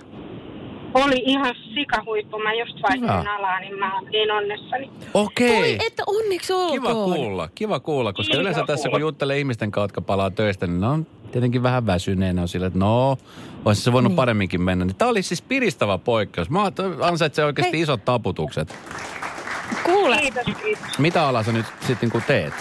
Oli 0.94 1.22
ihan 1.26 1.54
sikahuippu. 1.74 2.38
Mä 2.38 2.52
just 2.52 2.76
vaihdoin 2.82 3.28
alaa, 3.28 3.60
niin 3.60 3.78
mä 3.78 3.94
oon 3.94 4.04
niin 4.04 4.30
onnessani. 4.30 4.90
Okei. 5.14 5.56
Voi, 5.56 5.86
että 5.86 6.02
onneksi 6.06 6.52
olkoon. 6.52 6.72
Kiva 6.72 6.94
kuulla, 6.94 7.48
kiva 7.54 7.80
kuulla, 7.80 8.12
koska 8.12 8.30
Kiva 8.30 8.40
yleensä 8.40 8.64
tässä 8.66 8.82
kun 8.82 8.90
kuulla. 8.90 9.00
juttelee 9.00 9.38
ihmisten 9.38 9.70
kanssa, 9.70 9.84
jotka 9.84 10.00
palaa 10.00 10.30
töistä, 10.30 10.66
niin 10.66 10.80
ne 10.80 10.86
on 10.86 11.06
tietenkin 11.32 11.62
vähän 11.62 11.86
väsyneenä 11.86 12.42
on 12.42 12.48
sillä, 12.48 12.66
että 12.66 12.78
no, 12.78 13.18
olisi 13.64 13.82
se 13.82 13.92
voinut 13.92 14.10
niin. 14.10 14.16
paremminkin 14.16 14.62
mennä. 14.62 14.86
Tämä 14.98 15.10
oli 15.10 15.22
siis 15.22 15.42
piristävä 15.42 15.98
poikkeus. 15.98 16.50
Mä 16.50 16.72
ansaitsen 17.00 17.46
oikeasti 17.46 17.76
Hei. 17.76 17.82
isot 17.82 18.04
taputukset. 18.04 18.78
Kuule, 19.84 20.18
Kiitos, 20.18 20.44
kiitos. 20.62 20.98
Mitä 20.98 21.28
ala 21.28 21.42
sä 21.42 21.52
nyt 21.52 21.66
sitten 21.86 22.10
kun 22.10 22.22
teet? 22.26 22.54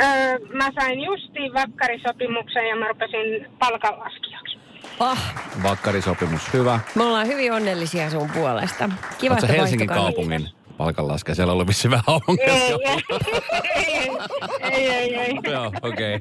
Öö, 0.00 0.38
mä 0.52 0.68
sain 0.80 1.00
justiin 1.00 1.54
vakkarisopimuksen 1.54 2.68
ja 2.68 2.76
mä 2.76 2.88
rupesin 2.88 3.46
palkanlaskijaksi. 3.58 4.58
ah, 5.00 5.34
Vakkarisopimus, 5.62 6.52
hyvä. 6.52 6.80
me 6.94 7.02
ollaan 7.04 7.26
hyvin 7.26 7.52
onnellisia 7.52 8.10
sun 8.10 8.30
puolesta. 8.30 8.88
Kiva, 9.18 9.32
Oletko 9.34 9.46
että 9.46 9.58
Helsingin 9.60 9.88
kaupungin 9.88 10.48
palkanlaskija? 10.82 11.34
Siellä 11.34 11.50
on 11.50 11.54
ollut 11.54 11.68
vissiin 11.68 11.90
vähän 11.90 12.04
ongelmia. 12.28 12.78
Ei, 13.74 13.94
ei, 13.94 14.10
ei, 14.62 14.90
ei, 14.90 15.16
ei. 15.16 15.34
Joo, 15.52 15.72
okei. 15.82 16.20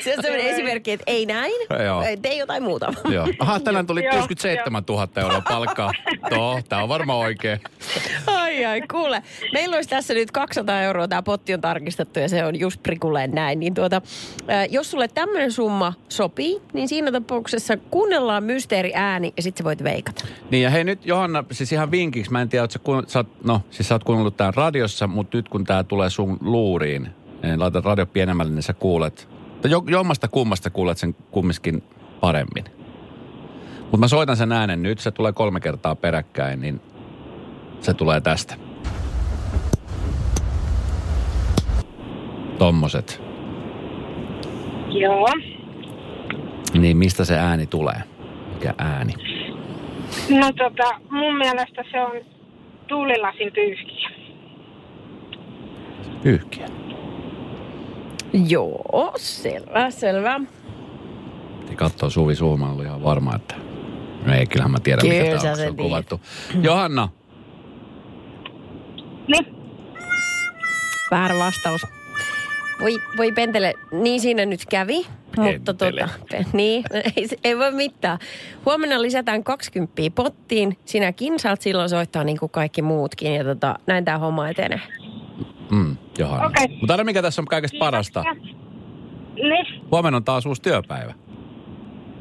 Se 0.00 0.14
on 0.16 0.22
sellainen 0.22 0.46
esimerkki, 0.46 0.92
että 0.92 1.04
ei 1.06 1.26
näin, 1.26 1.52
Joo. 1.84 2.02
Ei, 2.02 2.16
tee 2.16 2.34
jotain 2.34 2.62
muuta. 2.62 2.92
Joo. 3.08 3.28
Aha, 3.38 3.60
tänään 3.60 3.86
tuli 3.86 4.04
Joo, 4.04 4.12
67 4.12 4.82
000 4.88 5.08
euroa 5.16 5.40
palkkaa. 5.40 5.92
Joo, 6.30 6.60
tää 6.68 6.82
on 6.82 6.88
varmaan 6.88 7.18
oikein. 7.18 7.60
Ai 8.26 8.64
ai, 8.64 8.82
kuule. 8.90 9.22
Meillä 9.52 9.76
olisi 9.76 9.90
tässä 9.90 10.14
nyt 10.14 10.30
200 10.30 10.82
euroa, 10.82 11.08
tämä 11.08 11.22
potti 11.22 11.54
on 11.54 11.60
tarkistettu 11.60 12.20
ja 12.20 12.28
se 12.28 12.44
on 12.44 12.60
just 12.60 12.82
prikulleen 12.82 13.30
näin. 13.30 13.60
Niin 13.60 13.74
tuota, 13.74 14.02
jos 14.70 14.90
sulle 14.90 15.08
tämmöinen 15.08 15.52
summa 15.52 15.92
sopii, 16.08 16.62
niin 16.72 16.88
siinä 16.88 17.12
tapauksessa 17.12 17.76
kuunnellaan 17.76 18.44
mysteeri 18.44 18.92
ääni 18.94 19.32
ja 19.36 19.42
sitten 19.42 19.64
sä 19.64 19.64
voit 19.64 19.84
veikata. 19.84 20.24
Niin 20.50 20.62
ja 20.62 20.70
hei 20.70 20.84
nyt 20.84 21.06
Johanna, 21.06 21.44
siis 21.52 21.72
ihan 21.72 21.90
vinkiksi, 21.90 22.32
mä 22.32 22.42
en 22.42 22.48
tiedä, 22.48 22.66
sä, 22.70 22.78
kuun, 22.78 23.04
sä, 23.06 23.24
no 23.44 23.60
siis 23.70 23.88
sä 23.94 23.96
oot 23.96 24.04
kuunnellut 24.04 24.36
tämän 24.36 24.54
radiossa, 24.54 25.06
mutta 25.06 25.36
nyt 25.36 25.48
kun 25.48 25.64
tää 25.64 25.84
tulee 25.84 26.10
sun 26.10 26.38
luuriin, 26.40 27.08
niin 27.42 27.60
laita 27.60 27.82
radio 27.84 28.06
pienemmälle, 28.06 28.52
niin 28.52 28.62
sä 28.62 28.72
kuulet, 28.72 29.28
tai 29.62 29.70
jo, 29.70 29.82
jommasta 29.86 30.28
kummasta 30.28 30.70
kuulet 30.70 30.98
sen 30.98 31.14
kumminkin 31.30 31.82
paremmin. 32.20 32.64
Mutta 33.80 33.96
mä 33.96 34.08
soitan 34.08 34.36
sen 34.36 34.52
äänen 34.52 34.82
nyt, 34.82 34.98
se 34.98 35.10
tulee 35.10 35.32
kolme 35.32 35.60
kertaa 35.60 35.94
peräkkäin, 35.94 36.60
niin 36.60 36.80
se 37.80 37.94
tulee 37.94 38.20
tästä. 38.20 38.54
Tommoset. 42.58 43.22
Joo. 44.88 45.28
Niin 46.78 46.96
mistä 46.96 47.24
se 47.24 47.38
ääni 47.38 47.66
tulee? 47.66 48.02
Mikä 48.54 48.74
ääni? 48.78 49.14
No 50.30 50.52
tota, 50.52 51.00
mun 51.10 51.36
mielestä 51.36 51.84
se 51.90 52.00
on 52.00 52.33
tuulilasin 52.88 53.52
pyyhkiä. 53.52 54.10
Pyyhkiä. 56.22 56.66
Joo, 58.48 59.12
selvä, 59.16 59.90
selvä. 59.90 60.40
Piti 61.60 61.76
katsoa 61.76 62.10
Suvi 62.10 62.34
Suuma, 62.34 62.72
oli 62.72 62.82
ihan 62.84 63.04
varma, 63.04 63.36
että... 63.36 63.54
No 64.26 64.34
ei, 64.34 64.46
kyllähän 64.46 64.70
mä 64.70 64.78
tiedän, 64.80 65.00
Kyllä 65.00 65.24
mikä 65.24 65.38
tämä 65.38 65.50
on, 65.50 65.56
se 65.56 65.68
on 65.68 65.76
kuvattu. 65.76 66.20
Johanna, 66.62 67.08
Niin, 69.28 69.46
Väärä 71.10 71.38
vastaus. 71.38 71.86
Voi, 72.80 73.00
voi 73.16 73.32
Pentele, 73.32 73.74
niin 73.92 74.20
siinä 74.20 74.44
nyt 74.44 74.66
kävi. 74.70 75.06
Mutta 75.36 75.74
tota, 75.74 76.08
niin, 76.52 76.84
ei, 77.16 77.28
ei 77.44 77.58
voi 77.58 77.72
mitään. 77.72 78.18
Huomenna 78.66 79.02
lisätään 79.02 79.44
20 79.44 79.92
pottiin. 80.14 80.76
Sinäkin 80.84 81.38
saat 81.38 81.60
silloin 81.60 81.88
soittaa 81.88 82.24
niin 82.24 82.38
kuin 82.38 82.50
kaikki 82.50 82.82
muutkin. 82.82 83.34
Ja 83.34 83.44
tota, 83.44 83.78
näin 83.86 84.04
tämä 84.04 84.18
homma 84.18 84.48
etenee. 84.48 84.80
mm, 85.70 85.96
Johanna. 86.18 86.46
Okei. 86.46 86.68
Mutta 86.80 86.92
aina 86.92 87.04
mikä 87.04 87.22
tässä 87.22 87.42
on 87.42 87.46
kaikesta 87.46 87.78
parasta. 87.78 88.24
niin. 89.34 89.66
Huomenna 89.90 90.16
on 90.16 90.24
taas 90.24 90.46
uusi 90.46 90.62
työpäivä. 90.62 91.14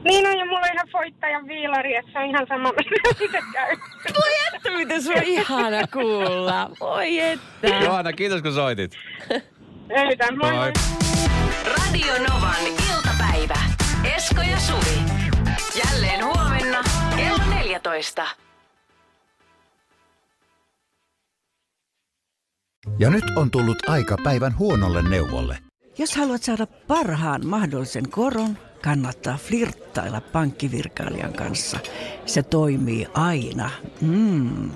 Niin 0.04 0.28
on, 0.28 0.38
ja 0.38 0.46
mulla 0.46 0.60
on 0.60 0.74
ihan 0.74 0.88
voittajan 0.94 1.48
viilari, 1.48 1.96
että 1.96 2.12
se 2.12 2.20
on 2.20 2.26
ihan 2.26 2.46
sama, 2.50 2.70
mitä 3.20 3.40
käy. 3.54 3.76
Voi 4.14 4.56
että, 4.56 4.72
miten 4.78 5.02
se 5.04 5.14
on 5.14 5.24
ihana 5.24 5.88
kuulla. 5.94 6.70
Voi 6.80 7.20
että. 7.20 7.68
Johanna, 7.84 8.14
kiitos 8.14 8.42
kun 8.42 8.54
soitit. 8.54 8.92
Ei 9.90 10.18
tämän, 10.18 10.38
moi 10.38 10.52
moi. 10.54 10.72
Radio 11.66 12.14
Novan. 12.30 12.93
Esko 14.04 14.42
ja 14.42 14.60
Suvi. 14.60 14.98
Jälleen 15.86 16.26
huomenna 16.26 16.84
kello 17.16 17.44
14. 17.50 18.26
Ja 23.00 23.10
nyt 23.10 23.24
on 23.36 23.52
tullut 23.52 23.90
aika 23.90 24.18
päivän 24.24 24.58
huonolle 24.58 25.10
neuvolle. 25.10 25.58
Jos 25.98 26.16
haluat 26.16 26.44
saada 26.44 26.68
parhaan 26.88 27.48
mahdollisen 27.48 28.10
koron, 28.10 28.58
kannattaa 28.84 29.38
flirttailla 29.38 30.22
pankkivirkailijan 30.22 31.34
kanssa. 31.34 31.80
Se 32.26 32.44
toimii 32.44 33.08
aina. 33.14 33.70
Mm. 34.02 34.72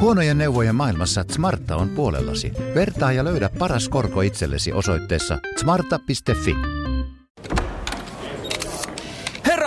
Huonojen 0.00 0.38
neuvojen 0.38 0.74
maailmassa 0.74 1.24
Smarta 1.30 1.76
on 1.76 1.88
puolellasi. 1.88 2.52
Vertaa 2.74 3.12
ja 3.12 3.24
löydä 3.24 3.50
paras 3.58 3.88
korko 3.88 4.20
itsellesi 4.20 4.72
osoitteessa 4.72 5.38
smarta.fi. 5.60 6.79